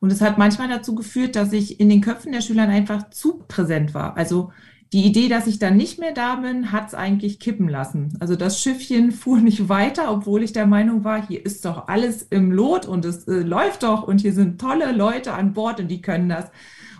Und 0.00 0.12
es 0.12 0.20
hat 0.20 0.36
manchmal 0.36 0.68
dazu 0.68 0.94
geführt, 0.94 1.36
dass 1.36 1.52
ich 1.52 1.80
in 1.80 1.88
den 1.88 2.00
Köpfen 2.00 2.32
der 2.32 2.40
Schülern 2.40 2.70
einfach 2.70 3.10
zu 3.10 3.44
präsent 3.46 3.94
war. 3.94 4.16
Also 4.16 4.50
die 4.92 5.06
Idee, 5.06 5.28
dass 5.28 5.46
ich 5.46 5.58
dann 5.58 5.76
nicht 5.76 5.98
mehr 5.98 6.12
da 6.12 6.36
bin, 6.36 6.70
hat 6.70 6.88
es 6.88 6.94
eigentlich 6.94 7.38
kippen 7.38 7.68
lassen. 7.68 8.14
Also 8.20 8.36
das 8.36 8.60
Schiffchen 8.60 9.10
fuhr 9.12 9.40
nicht 9.40 9.68
weiter, 9.68 10.12
obwohl 10.12 10.42
ich 10.42 10.52
der 10.52 10.66
Meinung 10.66 11.04
war, 11.04 11.26
hier 11.26 11.44
ist 11.44 11.64
doch 11.64 11.88
alles 11.88 12.22
im 12.22 12.52
Lot 12.52 12.84
und 12.84 13.04
es 13.04 13.26
äh, 13.26 13.40
läuft 13.40 13.84
doch 13.84 14.02
und 14.02 14.20
hier 14.20 14.34
sind 14.34 14.60
tolle 14.60 14.92
Leute 14.92 15.32
an 15.32 15.54
Bord 15.54 15.80
und 15.80 15.88
die 15.88 16.02
können 16.02 16.28
das. 16.28 16.50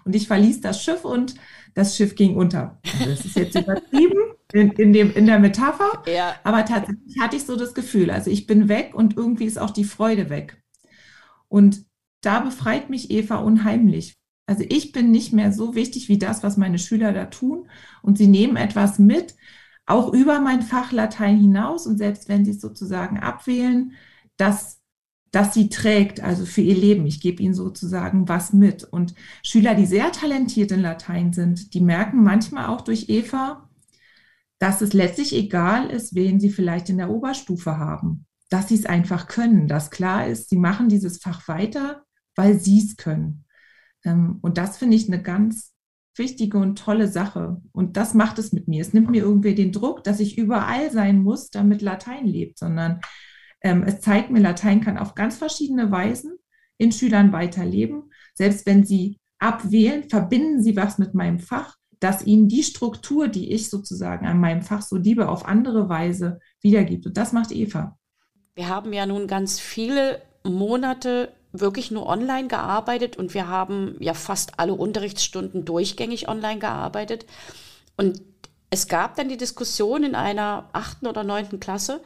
Und 0.05 0.17
ich 0.17 0.27
verließ 0.27 0.63
das 0.63 0.83
Schiff 0.83 1.05
und 1.05 1.35
das 1.75 1.97
Schiff 1.97 2.15
ging 2.15 2.37
unter. 2.37 2.79
Also 2.95 3.11
das 3.11 3.25
ist 3.25 3.37
jetzt 3.37 3.55
übertrieben 3.61 4.33
in, 4.53 4.71
in, 4.73 4.93
dem, 4.93 5.13
in 5.15 5.27
der 5.27 5.39
Metapher, 5.39 6.03
ja. 6.07 6.35
aber 6.45 6.65
tatsächlich 6.65 7.19
hatte 7.21 7.37
ich 7.37 7.45
so 7.45 7.57
das 7.57 7.75
Gefühl, 7.75 8.11
also 8.11 8.31
ich 8.31 8.47
bin 8.47 8.69
weg 8.69 8.95
und 8.95 9.17
irgendwie 9.17 9.47
ist 9.47 9.59
auch 9.59 9.71
die 9.71 9.85
Freude 9.85 10.31
weg. 10.31 10.63
Und 11.49 11.85
da 12.21 12.41
befreit 12.41 12.91
mich 12.91 13.11
Eva 13.11 13.37
unheimlich, 13.37 14.17
also 14.47 14.65
ich 14.69 14.93
bin 14.93 15.11
nicht 15.11 15.33
mehr 15.33 15.53
so 15.53 15.75
wichtig 15.75 16.09
wie 16.09 16.19
das, 16.19 16.43
was 16.43 16.57
meine 16.57 16.79
Schüler 16.79 17.13
da 17.13 17.27
tun. 17.27 17.69
Und 18.03 18.19
sie 18.19 18.27
nehmen 18.27 18.57
etwas 18.57 18.99
mit, 18.99 19.37
auch 19.87 20.13
über 20.13 20.41
mein 20.41 20.63
Fach 20.63 20.93
Latein 20.93 21.39
hinaus. 21.39 21.87
Und 21.87 21.97
selbst 21.97 22.29
wenn 22.29 22.45
sie 22.45 22.51
es 22.51 22.61
sozusagen 22.61 23.19
abwählen, 23.19 23.93
dass 24.37 24.83
dass 25.33 25.55
sie 25.55 25.71
trägt, 25.71 26.21
also 26.21 26.45
für 26.45 26.61
ihr 26.61 26.77
Leben. 26.77 27.07
Ich 27.07 27.23
gebe 27.23 27.43
ihnen 27.43 27.55
sozusagen 27.55 28.29
was 28.29 28.53
mit. 28.53 28.85
Und 28.85 29.15
Schüler, 29.43 29.75
die 29.75 29.87
sehr 29.87 30.13
talentiert 30.13 30.71
in 30.73 30.81
Latein 30.81 31.33
sind, 31.33 31.73
die 31.73 31.81
merken 31.81 32.23
manchmal 32.23 32.67
auch 32.67 32.83
durch 32.83 33.09
Eva, 33.09 33.67
dass 34.63 34.81
es 34.81 34.93
letztlich 34.93 35.35
egal 35.35 35.91
ist, 35.91 36.15
wen 36.15 36.39
sie 36.39 36.49
vielleicht 36.49 36.89
in 36.89 36.99
der 36.99 37.11
Oberstufe 37.11 37.79
haben, 37.79 38.27
dass 38.49 38.69
sie 38.69 38.77
es 38.77 38.87
einfach 38.87 39.27
können, 39.27 39.67
dass 39.67 39.91
klar 39.91 40.29
ist, 40.29 40.51
sie 40.51 40.57
machen 40.57 40.89
dieses 40.89 41.19
Fach 41.19 41.49
weiter, 41.49 42.05
weil 42.37 42.61
sie 42.61 42.79
es 42.79 42.97
können. 42.97 43.45
Ähm, 44.05 44.39
und 44.41 44.59
das 44.59 44.79
finde 44.79 44.95
ich 44.95 45.09
eine 45.09 45.21
ganz 45.21 45.75
wichtige 46.17 46.59
und 46.59 46.79
tolle 46.79 47.09
Sache. 47.09 47.61
Und 47.73 47.97
das 47.97 48.15
macht 48.15 48.39
es 48.39 48.53
mit 48.53 48.69
mir. 48.69 48.83
Es 48.83 48.93
nimmt 48.93 49.11
mir 49.11 49.25
irgendwie 49.25 49.57
den 49.57 49.73
Druck, 49.73 50.05
dass 50.05 50.21
ich 50.21 50.39
überall 50.39 50.93
sein 50.93 51.25
muss, 51.25 51.51
damit 51.51 51.83
Latein 51.83 52.25
lebt, 52.25 52.57
sondern 52.57 53.01
ähm, 53.63 53.83
es 53.83 54.01
zeigt 54.01 54.31
mir, 54.31 54.39
Latein 54.39 54.81
kann 54.81 54.97
auf 54.97 55.17
ganz 55.17 55.39
verschiedene 55.39 55.91
Weisen 55.91 56.37
in 56.79 56.93
Schülern 56.93 57.33
weiterleben. 57.33 58.13
Selbst 58.37 58.65
wenn 58.67 58.85
sie 58.85 59.19
abwählen, 59.41 60.09
verbinden 60.09 60.63
sie 60.63 60.77
was 60.77 60.99
mit 60.99 61.15
meinem 61.15 61.41
Fach, 61.41 61.79
dass 62.03 62.27
ihnen 62.27 62.49
die 62.49 62.65
Struktur, 62.65 63.29
die 63.29 63.53
ich 63.53 63.71
sozusagen 63.71 64.27
an 64.27 64.41
meinem 64.41 64.63
Fach 64.63 64.83
so 64.83 64.97
liebe, 64.97 65.29
auf 65.29 65.47
andere 65.47 65.89
Weise 65.89 66.41
wiedergibt. 66.61 67.07
Und 67.07 67.17
das 67.17 67.33
macht 67.33 67.53
Eva. 67.53 67.97
Wir 68.57 68.69
haben 68.69 68.93
ja 68.93 69.07
nun 69.07 69.29
ganz 69.29 69.61
viele 69.61 70.21
Monate 70.43 71.33
wirklich 71.53 71.93
nur 71.93 72.07
online 72.07 72.49
gearbeitet 72.49 73.17
und 73.17 73.35
wir 73.35 73.47
haben 73.47 73.95
ja 74.01 74.15
fast 74.15 74.59
alle 74.59 74.75
Unterrichtsstunden 74.75 75.65
durchgängig 75.65 76.29
online 76.29 76.59
gearbeitet. 76.59 77.25
Und 77.97 78.21
es 78.71 78.89
gab 78.89 79.15
dann 79.15 79.29
die 79.29 79.37
Diskussion 79.37 80.03
in 80.03 80.17
einer 80.17 80.71
achten 80.73 81.07
oder 81.07 81.23
neunten 81.23 81.61
Klasse 81.61 82.01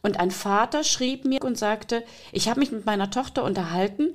und 0.00 0.18
ein 0.18 0.30
Vater 0.30 0.84
schrieb 0.84 1.26
mir 1.26 1.42
und 1.42 1.58
sagte, 1.58 2.02
ich 2.32 2.48
habe 2.48 2.60
mich 2.60 2.72
mit 2.72 2.86
meiner 2.86 3.10
Tochter 3.10 3.44
unterhalten 3.44 4.14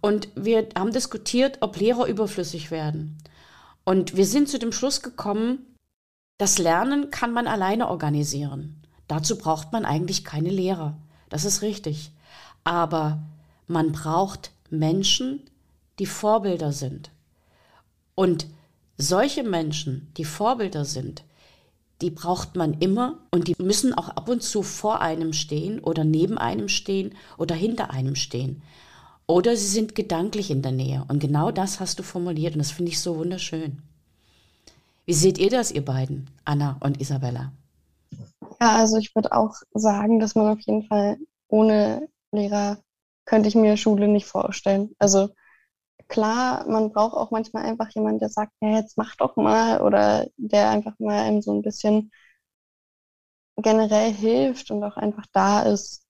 und 0.00 0.28
wir 0.34 0.66
haben 0.76 0.92
diskutiert, 0.92 1.58
ob 1.60 1.78
Lehrer 1.78 2.06
überflüssig 2.06 2.72
werden. 2.72 3.18
Und 3.84 4.16
wir 4.16 4.26
sind 4.26 4.48
zu 4.48 4.58
dem 4.58 4.72
Schluss 4.72 5.02
gekommen, 5.02 5.76
das 6.38 6.58
Lernen 6.58 7.10
kann 7.10 7.32
man 7.32 7.46
alleine 7.46 7.88
organisieren. 7.88 8.82
Dazu 9.06 9.38
braucht 9.38 9.72
man 9.72 9.84
eigentlich 9.84 10.24
keine 10.24 10.50
Lehrer. 10.50 10.96
Das 11.28 11.44
ist 11.44 11.62
richtig. 11.62 12.10
Aber 12.64 13.22
man 13.66 13.92
braucht 13.92 14.50
Menschen, 14.70 15.42
die 15.98 16.06
Vorbilder 16.06 16.72
sind. 16.72 17.10
Und 18.14 18.46
solche 18.96 19.42
Menschen, 19.42 20.10
die 20.16 20.24
Vorbilder 20.24 20.84
sind, 20.84 21.24
die 22.00 22.10
braucht 22.10 22.56
man 22.56 22.74
immer 22.74 23.18
und 23.30 23.48
die 23.48 23.54
müssen 23.58 23.94
auch 23.94 24.08
ab 24.08 24.28
und 24.28 24.42
zu 24.42 24.62
vor 24.62 25.00
einem 25.00 25.32
stehen 25.32 25.80
oder 25.80 26.04
neben 26.04 26.38
einem 26.38 26.68
stehen 26.68 27.14
oder 27.38 27.54
hinter 27.54 27.90
einem 27.90 28.16
stehen. 28.16 28.62
Oder 29.26 29.56
sie 29.56 29.66
sind 29.66 29.94
gedanklich 29.94 30.50
in 30.50 30.62
der 30.62 30.72
Nähe. 30.72 31.04
Und 31.08 31.20
genau 31.20 31.50
das 31.50 31.80
hast 31.80 31.98
du 31.98 32.02
formuliert 32.02 32.54
und 32.54 32.58
das 32.58 32.70
finde 32.70 32.90
ich 32.90 33.00
so 33.00 33.16
wunderschön. 33.16 33.82
Wie 35.06 35.14
seht 35.14 35.38
ihr 35.38 35.50
das, 35.50 35.70
ihr 35.70 35.84
beiden, 35.84 36.28
Anna 36.44 36.76
und 36.80 37.00
Isabella? 37.00 37.52
Ja, 38.60 38.76
also 38.76 38.98
ich 38.98 39.14
würde 39.14 39.32
auch 39.32 39.54
sagen, 39.74 40.18
dass 40.20 40.34
man 40.34 40.48
auf 40.48 40.60
jeden 40.60 40.84
Fall 40.84 41.18
ohne 41.48 42.08
Lehrer 42.32 42.78
könnte 43.26 43.48
ich 43.48 43.54
mir 43.54 43.76
Schule 43.76 44.08
nicht 44.08 44.26
vorstellen. 44.26 44.94
Also 44.98 45.28
klar, 46.08 46.68
man 46.68 46.92
braucht 46.92 47.14
auch 47.14 47.30
manchmal 47.30 47.64
einfach 47.64 47.88
jemanden, 47.90 48.20
der 48.20 48.28
sagt, 48.30 48.52
ja, 48.60 48.76
jetzt 48.76 48.96
mach 48.98 49.16
doch 49.16 49.36
mal 49.36 49.80
oder 49.82 50.26
der 50.36 50.70
einfach 50.70 50.94
mal 50.98 51.20
einem 51.20 51.42
so 51.42 51.52
ein 51.52 51.62
bisschen 51.62 52.10
generell 53.56 54.12
hilft 54.12 54.70
und 54.70 54.82
auch 54.84 54.96
einfach 54.96 55.26
da 55.32 55.62
ist, 55.62 56.03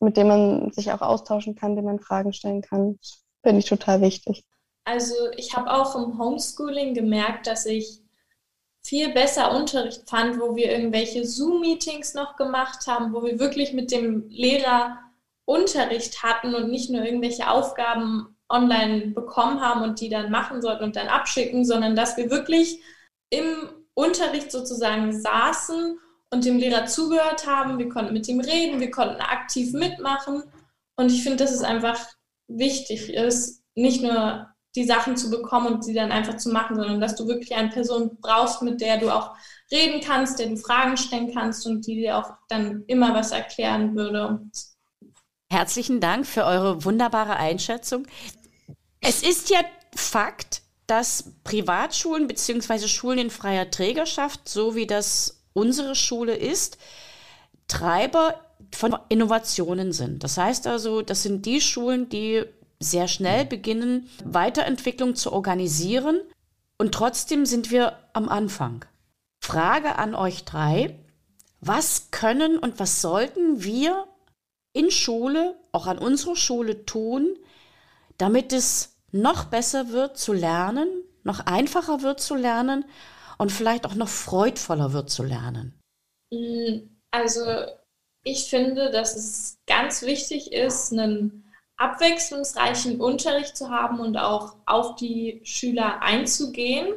mit 0.00 0.16
dem 0.16 0.28
man 0.28 0.72
sich 0.72 0.92
auch 0.92 1.02
austauschen 1.02 1.54
kann, 1.54 1.76
dem 1.76 1.84
man 1.84 2.00
Fragen 2.00 2.32
stellen 2.32 2.62
kann. 2.62 2.98
Finde 3.42 3.60
ich 3.60 3.66
total 3.66 4.00
wichtig. 4.00 4.44
Also 4.84 5.14
ich 5.36 5.54
habe 5.56 5.70
auch 5.70 5.94
im 5.94 6.18
Homeschooling 6.18 6.94
gemerkt, 6.94 7.46
dass 7.46 7.66
ich 7.66 8.00
viel 8.82 9.12
besser 9.12 9.54
Unterricht 9.54 10.08
fand, 10.08 10.40
wo 10.40 10.56
wir 10.56 10.72
irgendwelche 10.72 11.26
Zoom-Meetings 11.26 12.14
noch 12.14 12.36
gemacht 12.36 12.86
haben, 12.86 13.12
wo 13.12 13.22
wir 13.22 13.38
wirklich 13.38 13.72
mit 13.72 13.90
dem 13.92 14.28
Lehrer 14.30 14.98
Unterricht 15.44 16.22
hatten 16.22 16.54
und 16.54 16.70
nicht 16.70 16.90
nur 16.90 17.04
irgendwelche 17.04 17.50
Aufgaben 17.50 18.36
online 18.48 19.08
bekommen 19.08 19.60
haben 19.60 19.82
und 19.82 20.00
die 20.00 20.08
dann 20.08 20.30
machen 20.30 20.62
sollten 20.62 20.84
und 20.84 20.96
dann 20.96 21.08
abschicken, 21.08 21.64
sondern 21.64 21.94
dass 21.94 22.16
wir 22.16 22.30
wirklich 22.30 22.80
im 23.30 23.68
Unterricht 23.94 24.50
sozusagen 24.50 25.12
saßen 25.12 25.98
und 26.30 26.44
dem 26.44 26.58
Lehrer 26.58 26.86
zugehört 26.86 27.46
haben. 27.46 27.78
Wir 27.78 27.88
konnten 27.88 28.12
mit 28.12 28.28
ihm 28.28 28.40
reden, 28.40 28.80
wir 28.80 28.90
konnten 28.90 29.20
aktiv 29.20 29.72
mitmachen. 29.72 30.44
Und 30.96 31.10
ich 31.10 31.22
finde, 31.22 31.38
dass 31.38 31.52
es 31.52 31.62
einfach 31.62 31.98
wichtig 32.48 33.12
ist, 33.12 33.62
nicht 33.74 34.02
nur 34.02 34.48
die 34.76 34.84
Sachen 34.84 35.16
zu 35.16 35.30
bekommen 35.30 35.74
und 35.74 35.84
sie 35.84 35.94
dann 35.94 36.12
einfach 36.12 36.36
zu 36.36 36.50
machen, 36.50 36.76
sondern 36.76 37.00
dass 37.00 37.16
du 37.16 37.26
wirklich 37.26 37.54
eine 37.54 37.70
Person 37.70 38.18
brauchst, 38.20 38.62
mit 38.62 38.80
der 38.80 38.98
du 38.98 39.10
auch 39.10 39.34
reden 39.72 40.00
kannst, 40.00 40.38
der 40.38 40.48
du 40.48 40.56
Fragen 40.56 40.96
stellen 40.96 41.32
kannst 41.34 41.66
und 41.66 41.86
die 41.86 41.96
dir 41.96 42.18
auch 42.18 42.30
dann 42.48 42.84
immer 42.86 43.14
was 43.14 43.32
erklären 43.32 43.96
würde. 43.96 44.40
Herzlichen 45.50 46.00
Dank 46.00 46.26
für 46.26 46.44
eure 46.44 46.84
wunderbare 46.84 47.36
Einschätzung. 47.36 48.06
Es 49.00 49.22
ist 49.22 49.50
ja 49.50 49.60
Fakt, 49.96 50.62
dass 50.86 51.32
Privatschulen 51.42 52.28
bzw. 52.28 52.86
Schulen 52.86 53.18
in 53.18 53.30
freier 53.30 53.70
Trägerschaft, 53.70 54.48
so 54.48 54.76
wie 54.76 54.86
das 54.86 55.39
unsere 55.52 55.94
Schule 55.94 56.34
ist, 56.34 56.78
Treiber 57.68 58.40
von 58.72 58.96
Innovationen 59.08 59.92
sind. 59.92 60.24
Das 60.24 60.36
heißt 60.36 60.66
also, 60.66 61.02
das 61.02 61.22
sind 61.22 61.46
die 61.46 61.60
Schulen, 61.60 62.08
die 62.08 62.44
sehr 62.78 63.08
schnell 63.08 63.44
beginnen, 63.44 64.08
Weiterentwicklung 64.24 65.14
zu 65.14 65.32
organisieren. 65.32 66.20
Und 66.78 66.92
trotzdem 66.92 67.46
sind 67.46 67.70
wir 67.70 67.98
am 68.12 68.28
Anfang. 68.28 68.84
Frage 69.40 69.96
an 69.96 70.14
euch 70.14 70.44
drei. 70.44 70.98
Was 71.60 72.10
können 72.10 72.58
und 72.58 72.78
was 72.78 73.02
sollten 73.02 73.62
wir 73.62 74.06
in 74.72 74.90
Schule, 74.90 75.56
auch 75.72 75.86
an 75.86 75.98
unserer 75.98 76.36
Schule 76.36 76.86
tun, 76.86 77.36
damit 78.16 78.52
es 78.52 78.96
noch 79.12 79.44
besser 79.44 79.90
wird 79.90 80.16
zu 80.16 80.32
lernen, 80.32 80.88
noch 81.22 81.40
einfacher 81.40 82.02
wird 82.02 82.20
zu 82.20 82.34
lernen 82.34 82.84
und 83.40 83.50
vielleicht 83.50 83.86
auch 83.86 83.94
noch 83.94 84.08
freudvoller 84.08 84.92
wird 84.92 85.08
zu 85.08 85.22
lernen? 85.22 85.80
Mm, 86.30 86.90
also 87.10 87.42
ich 88.22 88.50
finde, 88.50 88.90
dass 88.90 89.16
es 89.16 89.58
ganz 89.66 90.02
wichtig 90.02 90.52
ist, 90.52 90.92
einen 90.92 91.50
abwechslungsreichen 91.78 93.00
Unterricht 93.00 93.56
zu 93.56 93.70
haben 93.70 93.98
und 93.98 94.18
auch 94.18 94.56
auf 94.66 94.96
die 94.96 95.40
Schüler 95.42 96.02
einzugehen 96.02 96.92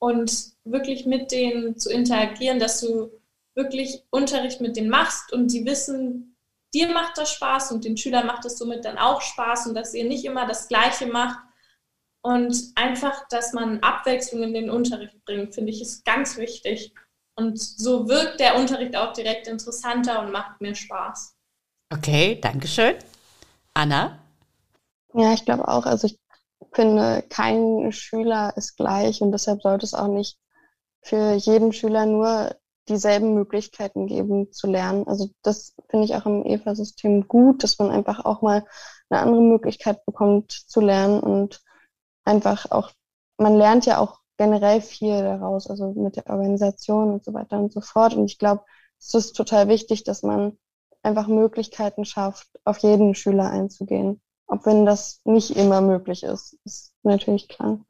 und 0.00 0.50
wirklich 0.64 1.06
mit 1.06 1.30
denen 1.30 1.78
zu 1.78 1.88
interagieren, 1.90 2.58
dass 2.58 2.80
du 2.80 3.12
wirklich 3.54 4.02
Unterricht 4.10 4.60
mit 4.60 4.76
denen 4.76 4.90
machst 4.90 5.32
und 5.32 5.50
sie 5.50 5.64
wissen, 5.66 6.36
dir 6.74 6.88
macht 6.88 7.16
das 7.16 7.30
Spaß 7.30 7.70
und 7.70 7.84
den 7.84 7.96
Schülern 7.96 8.26
macht 8.26 8.44
es 8.44 8.58
somit 8.58 8.84
dann 8.84 8.98
auch 8.98 9.22
Spaß 9.22 9.68
und 9.68 9.76
dass 9.76 9.94
ihr 9.94 10.04
nicht 10.04 10.24
immer 10.24 10.48
das 10.48 10.66
Gleiche 10.66 11.06
macht 11.06 11.45
und 12.26 12.72
einfach, 12.74 13.28
dass 13.28 13.52
man 13.52 13.78
Abwechslung 13.84 14.42
in 14.42 14.52
den 14.52 14.68
Unterricht 14.68 15.24
bringt, 15.24 15.54
finde 15.54 15.70
ich, 15.70 15.80
ist 15.80 16.04
ganz 16.04 16.36
wichtig. 16.36 16.92
Und 17.36 17.56
so 17.56 18.08
wirkt 18.08 18.40
der 18.40 18.56
Unterricht 18.56 18.96
auch 18.96 19.12
direkt 19.12 19.46
interessanter 19.46 20.20
und 20.20 20.32
macht 20.32 20.60
mehr 20.60 20.74
Spaß. 20.74 21.36
Okay, 21.92 22.40
danke 22.42 22.66
schön. 22.66 22.96
Anna? 23.74 24.18
Ja, 25.14 25.34
ich 25.34 25.44
glaube 25.44 25.68
auch. 25.68 25.86
Also 25.86 26.08
ich 26.08 26.18
finde, 26.72 27.22
kein 27.28 27.92
Schüler 27.92 28.52
ist 28.56 28.76
gleich 28.76 29.22
und 29.22 29.30
deshalb 29.30 29.62
sollte 29.62 29.86
es 29.86 29.94
auch 29.94 30.08
nicht 30.08 30.36
für 31.02 31.34
jeden 31.34 31.72
Schüler 31.72 32.06
nur 32.06 32.56
dieselben 32.88 33.34
Möglichkeiten 33.34 34.08
geben 34.08 34.50
zu 34.50 34.66
lernen. 34.66 35.06
Also 35.06 35.30
das 35.42 35.76
finde 35.90 36.06
ich 36.06 36.16
auch 36.16 36.26
im 36.26 36.44
EVA-System 36.44 37.28
gut, 37.28 37.62
dass 37.62 37.78
man 37.78 37.92
einfach 37.92 38.24
auch 38.24 38.42
mal 38.42 38.66
eine 39.10 39.20
andere 39.20 39.42
Möglichkeit 39.42 40.04
bekommt 40.06 40.50
zu 40.50 40.80
lernen 40.80 41.20
und 41.20 41.62
einfach 42.26 42.70
auch, 42.70 42.90
man 43.38 43.56
lernt 43.56 43.86
ja 43.86 43.98
auch 43.98 44.20
generell 44.36 44.80
viel 44.80 45.22
daraus, 45.22 45.68
also 45.68 45.92
mit 45.92 46.16
der 46.16 46.28
Organisation 46.28 47.10
und 47.12 47.24
so 47.24 47.32
weiter 47.32 47.58
und 47.58 47.72
so 47.72 47.80
fort. 47.80 48.14
Und 48.14 48.26
ich 48.26 48.38
glaube, 48.38 48.64
es 48.98 49.14
ist 49.14 49.32
total 49.32 49.68
wichtig, 49.68 50.04
dass 50.04 50.22
man 50.22 50.58
einfach 51.02 51.28
Möglichkeiten 51.28 52.04
schafft, 52.04 52.48
auf 52.64 52.78
jeden 52.78 53.14
Schüler 53.14 53.50
einzugehen. 53.50 54.20
Auch 54.48 54.64
wenn 54.64 54.84
das 54.86 55.20
nicht 55.24 55.56
immer 55.56 55.80
möglich 55.80 56.22
ist, 56.22 56.58
ist 56.64 56.92
natürlich 57.02 57.48
klar. 57.48 57.80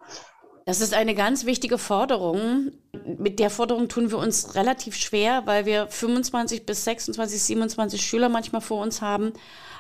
Das 0.65 0.81
ist 0.81 0.95
eine 0.95 1.15
ganz 1.15 1.47
wichtige 1.47 1.79
Forderung. 1.79 2.73
Mit 3.19 3.39
der 3.39 3.51
Forderung 3.51 3.89
tun 3.89 4.11
wir 4.11 4.19
uns 4.19 4.57
relativ 4.57 4.97
schwer, 4.97 5.43
weil 5.45 5.65
wir 5.65 5.87
25 5.87 6.67
bis 6.67 6.85
26, 6.85 7.41
27 7.41 8.05
Schüler 8.05 8.29
manchmal 8.29 8.61
vor 8.61 8.83
uns 8.83 9.01
haben. 9.01 9.33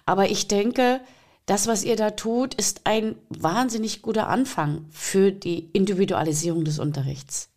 Aber 0.05 0.31
ich 0.31 0.47
denke, 0.47 1.01
das, 1.47 1.67
was 1.69 1.85
ihr 1.85 1.97
da 1.97 2.11
tut, 2.11 2.55
ist 2.55 2.83
ein 2.85 3.15
wahnsinnig 3.29 4.03
guter 4.03 4.29
Anfang 4.29 4.85
für 4.91 5.31
die 5.31 5.71
Individualisierung 5.73 6.65
des 6.65 6.79
Unterrichts. 6.79 7.51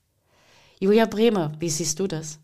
Julia 0.79 1.05
Bremer, 1.05 1.51
wie 1.59 1.69
siehst 1.69 1.99
du 1.99 2.07
das? 2.07 2.39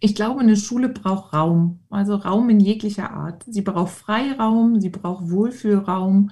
Ich 0.00 0.14
glaube, 0.14 0.40
eine 0.40 0.56
Schule 0.56 0.88
braucht 0.88 1.32
Raum, 1.32 1.80
also 1.88 2.16
Raum 2.16 2.50
in 2.50 2.60
jeglicher 2.60 3.10
Art. 3.10 3.44
Sie 3.46 3.62
braucht 3.62 3.92
Freiraum, 3.92 4.80
sie 4.80 4.90
braucht 4.90 5.30
Wohlfühlraum, 5.30 6.30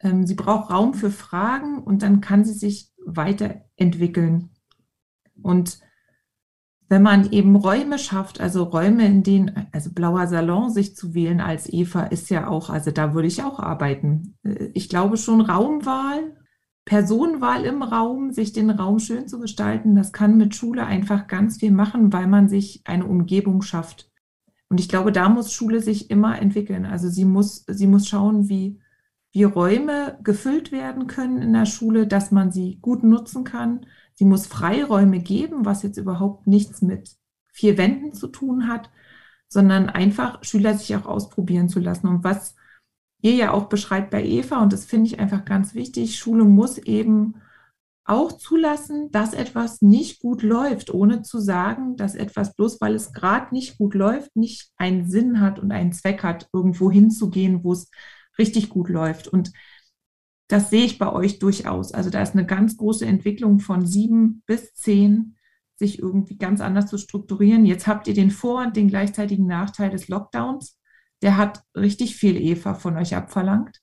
ähm, 0.00 0.26
sie 0.26 0.34
braucht 0.34 0.70
Raum 0.70 0.94
für 0.94 1.10
Fragen 1.10 1.78
und 1.82 2.02
dann 2.02 2.20
kann 2.20 2.44
sie 2.44 2.52
sich 2.52 2.92
weiterentwickeln. 3.04 4.50
Und 5.42 5.80
wenn 6.88 7.02
man 7.02 7.30
eben 7.32 7.54
Räume 7.54 7.98
schafft, 7.98 8.40
also 8.40 8.64
Räume, 8.64 9.06
in 9.06 9.22
denen, 9.22 9.66
also 9.72 9.90
blauer 9.92 10.26
Salon 10.26 10.70
sich 10.70 10.96
zu 10.96 11.14
wählen 11.14 11.40
als 11.40 11.70
Eva 11.70 12.04
ist 12.04 12.30
ja 12.30 12.48
auch, 12.48 12.70
also 12.70 12.90
da 12.90 13.14
würde 13.14 13.28
ich 13.28 13.42
auch 13.42 13.58
arbeiten. 13.58 14.36
Äh, 14.42 14.70
ich 14.74 14.88
glaube 14.88 15.16
schon 15.16 15.40
Raumwahl, 15.40 16.34
Personenwahl 16.86 17.66
im 17.66 17.82
Raum, 17.82 18.32
sich 18.32 18.54
den 18.54 18.70
Raum 18.70 18.98
schön 18.98 19.28
zu 19.28 19.38
gestalten, 19.38 19.94
das 19.94 20.12
kann 20.12 20.38
mit 20.38 20.54
Schule 20.54 20.86
einfach 20.86 21.26
ganz 21.26 21.58
viel 21.58 21.70
machen, 21.70 22.12
weil 22.14 22.26
man 22.26 22.48
sich 22.48 22.80
eine 22.84 23.04
Umgebung 23.04 23.60
schafft. 23.60 24.10
Und 24.70 24.80
ich 24.80 24.88
glaube, 24.88 25.12
da 25.12 25.28
muss 25.28 25.52
Schule 25.52 25.80
sich 25.80 26.10
immer 26.10 26.40
entwickeln. 26.40 26.86
Also 26.86 27.08
sie 27.08 27.26
muss, 27.26 27.64
sie 27.68 27.86
muss 27.86 28.08
schauen, 28.08 28.48
wie, 28.48 28.80
wie 29.32 29.44
Räume 29.44 30.18
gefüllt 30.22 30.72
werden 30.72 31.06
können 31.06 31.42
in 31.42 31.52
der 31.52 31.66
Schule, 31.66 32.06
dass 32.06 32.30
man 32.30 32.52
sie 32.52 32.78
gut 32.80 33.02
nutzen 33.02 33.44
kann, 33.44 33.86
Sie 34.18 34.24
muss 34.24 34.48
Freiräume 34.48 35.20
geben, 35.20 35.64
was 35.64 35.84
jetzt 35.84 35.96
überhaupt 35.96 36.48
nichts 36.48 36.82
mit 36.82 37.12
vier 37.52 37.78
Wänden 37.78 38.14
zu 38.14 38.26
tun 38.26 38.66
hat, 38.66 38.90
sondern 39.46 39.88
einfach 39.88 40.42
Schüler 40.42 40.76
sich 40.76 40.96
auch 40.96 41.06
ausprobieren 41.06 41.68
zu 41.68 41.78
lassen. 41.78 42.08
Und 42.08 42.24
was 42.24 42.56
ihr 43.22 43.36
ja 43.36 43.52
auch 43.52 43.66
beschreibt 43.66 44.10
bei 44.10 44.24
Eva, 44.24 44.60
und 44.60 44.72
das 44.72 44.86
finde 44.86 45.06
ich 45.06 45.20
einfach 45.20 45.44
ganz 45.44 45.72
wichtig, 45.74 46.18
Schule 46.18 46.42
muss 46.42 46.78
eben 46.78 47.36
auch 48.04 48.32
zulassen, 48.32 49.12
dass 49.12 49.34
etwas 49.34 49.82
nicht 49.82 50.18
gut 50.18 50.42
läuft, 50.42 50.92
ohne 50.92 51.22
zu 51.22 51.38
sagen, 51.38 51.96
dass 51.96 52.16
etwas 52.16 52.56
bloß, 52.56 52.80
weil 52.80 52.96
es 52.96 53.12
gerade 53.12 53.54
nicht 53.54 53.78
gut 53.78 53.94
läuft, 53.94 54.34
nicht 54.34 54.72
einen 54.78 55.08
Sinn 55.08 55.40
hat 55.40 55.60
und 55.60 55.70
einen 55.70 55.92
Zweck 55.92 56.24
hat, 56.24 56.48
irgendwo 56.52 56.90
hinzugehen, 56.90 57.62
wo 57.62 57.72
es 57.72 57.88
richtig 58.36 58.68
gut 58.68 58.88
läuft. 58.88 59.28
Und 59.28 59.52
das 60.48 60.70
sehe 60.70 60.84
ich 60.84 60.98
bei 60.98 61.12
euch 61.12 61.38
durchaus. 61.38 61.92
Also 61.92 62.10
da 62.10 62.22
ist 62.22 62.32
eine 62.32 62.46
ganz 62.46 62.76
große 62.76 63.06
Entwicklung 63.06 63.60
von 63.60 63.86
sieben 63.86 64.42
bis 64.46 64.74
zehn, 64.74 65.36
sich 65.76 65.98
irgendwie 65.98 66.38
ganz 66.38 66.60
anders 66.60 66.86
zu 66.86 66.98
strukturieren. 66.98 67.66
Jetzt 67.66 67.86
habt 67.86 68.08
ihr 68.08 68.14
den 68.14 68.30
Vor- 68.30 68.64
und 68.64 68.76
den 68.76 68.88
gleichzeitigen 68.88 69.46
Nachteil 69.46 69.90
des 69.90 70.08
Lockdowns. 70.08 70.78
Der 71.22 71.36
hat 71.36 71.62
richtig 71.76 72.16
viel 72.16 72.36
Eva 72.36 72.74
von 72.74 72.96
euch 72.96 73.14
abverlangt. 73.14 73.80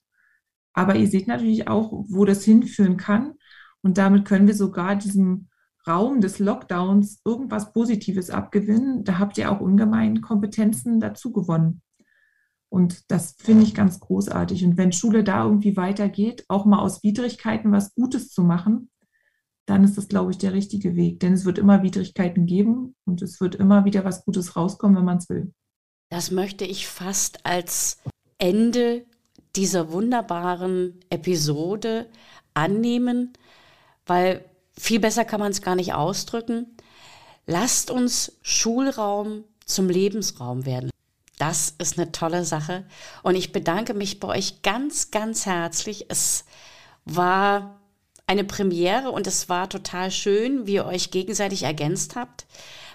Aber 0.72 0.96
ihr 0.96 1.06
seht 1.06 1.28
natürlich 1.28 1.68
auch, 1.68 2.04
wo 2.08 2.24
das 2.24 2.44
hinführen 2.44 2.96
kann. 2.96 3.34
Und 3.82 3.96
damit 3.96 4.26
können 4.26 4.46
wir 4.46 4.54
sogar 4.54 4.96
diesem 4.96 5.48
Raum 5.86 6.20
des 6.20 6.40
Lockdowns 6.40 7.20
irgendwas 7.24 7.72
Positives 7.72 8.28
abgewinnen. 8.30 9.04
Da 9.04 9.18
habt 9.18 9.38
ihr 9.38 9.50
auch 9.52 9.60
ungemein 9.60 10.20
Kompetenzen 10.20 10.98
dazu 10.98 11.32
gewonnen. 11.32 11.80
Und 12.68 13.10
das 13.10 13.36
finde 13.38 13.64
ich 13.64 13.74
ganz 13.74 14.00
großartig. 14.00 14.64
Und 14.64 14.76
wenn 14.76 14.92
Schule 14.92 15.24
da 15.24 15.44
irgendwie 15.44 15.76
weitergeht, 15.76 16.44
auch 16.48 16.64
mal 16.64 16.80
aus 16.80 17.02
Widrigkeiten 17.02 17.72
was 17.72 17.94
Gutes 17.94 18.30
zu 18.30 18.42
machen, 18.42 18.90
dann 19.66 19.84
ist 19.84 19.98
das, 19.98 20.08
glaube 20.08 20.30
ich, 20.30 20.38
der 20.38 20.52
richtige 20.52 20.94
Weg. 20.96 21.20
Denn 21.20 21.32
es 21.32 21.44
wird 21.44 21.58
immer 21.58 21.82
Widrigkeiten 21.82 22.46
geben 22.46 22.94
und 23.04 23.22
es 23.22 23.40
wird 23.40 23.56
immer 23.56 23.84
wieder 23.84 24.04
was 24.04 24.24
Gutes 24.24 24.56
rauskommen, 24.56 24.96
wenn 24.96 25.04
man 25.04 25.18
es 25.18 25.28
will. 25.28 25.52
Das 26.08 26.30
möchte 26.30 26.64
ich 26.64 26.86
fast 26.86 27.44
als 27.44 27.98
Ende 28.38 29.04
dieser 29.56 29.90
wunderbaren 29.90 31.00
Episode 31.10 32.08
annehmen, 32.54 33.32
weil 34.06 34.44
viel 34.78 35.00
besser 35.00 35.24
kann 35.24 35.40
man 35.40 35.50
es 35.50 35.62
gar 35.62 35.74
nicht 35.74 35.94
ausdrücken. 35.94 36.76
Lasst 37.46 37.90
uns 37.90 38.38
Schulraum 38.42 39.44
zum 39.64 39.88
Lebensraum 39.88 40.66
werden. 40.66 40.90
Das 41.46 41.74
ist 41.78 41.96
eine 41.96 42.10
tolle 42.10 42.44
Sache. 42.44 42.82
Und 43.22 43.36
ich 43.36 43.52
bedanke 43.52 43.94
mich 43.94 44.18
bei 44.18 44.26
euch 44.26 44.62
ganz, 44.62 45.12
ganz 45.12 45.46
herzlich. 45.46 46.06
Es 46.08 46.44
war 47.04 47.78
eine 48.26 48.42
Premiere 48.42 49.12
und 49.12 49.28
es 49.28 49.48
war 49.48 49.68
total 49.68 50.10
schön, 50.10 50.66
wie 50.66 50.74
ihr 50.74 50.86
euch 50.86 51.12
gegenseitig 51.12 51.62
ergänzt 51.62 52.16
habt. 52.16 52.46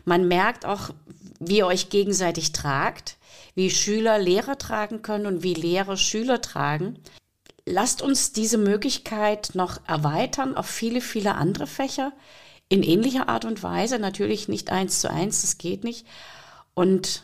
Man 0.03 0.27
merkt 0.27 0.65
auch, 0.65 0.89
wie 1.39 1.59
ihr 1.59 1.65
euch 1.65 1.89
gegenseitig 1.89 2.51
tragt, 2.51 3.15
wie 3.55 3.69
Schüler 3.69 4.19
Lehrer 4.19 4.57
tragen 4.57 5.01
können 5.01 5.27
und 5.27 5.43
wie 5.43 5.53
Lehrer 5.53 5.95
Schüler 5.95 6.41
tragen. 6.41 6.99
Lasst 7.65 8.01
uns 8.01 8.33
diese 8.33 8.57
Möglichkeit 8.57 9.51
noch 9.53 9.79
erweitern 9.87 10.57
auf 10.57 10.65
viele, 10.65 10.99
viele 10.99 11.35
andere 11.35 11.67
Fächer 11.67 12.11
in 12.67 12.83
ähnlicher 12.83 13.29
Art 13.29 13.45
und 13.45 13.63
Weise. 13.63 13.97
Natürlich 13.97 14.49
nicht 14.49 14.71
eins 14.71 14.99
zu 14.99 15.09
eins, 15.09 15.41
das 15.41 15.57
geht 15.57 15.85
nicht. 15.85 16.05
Und 16.73 17.23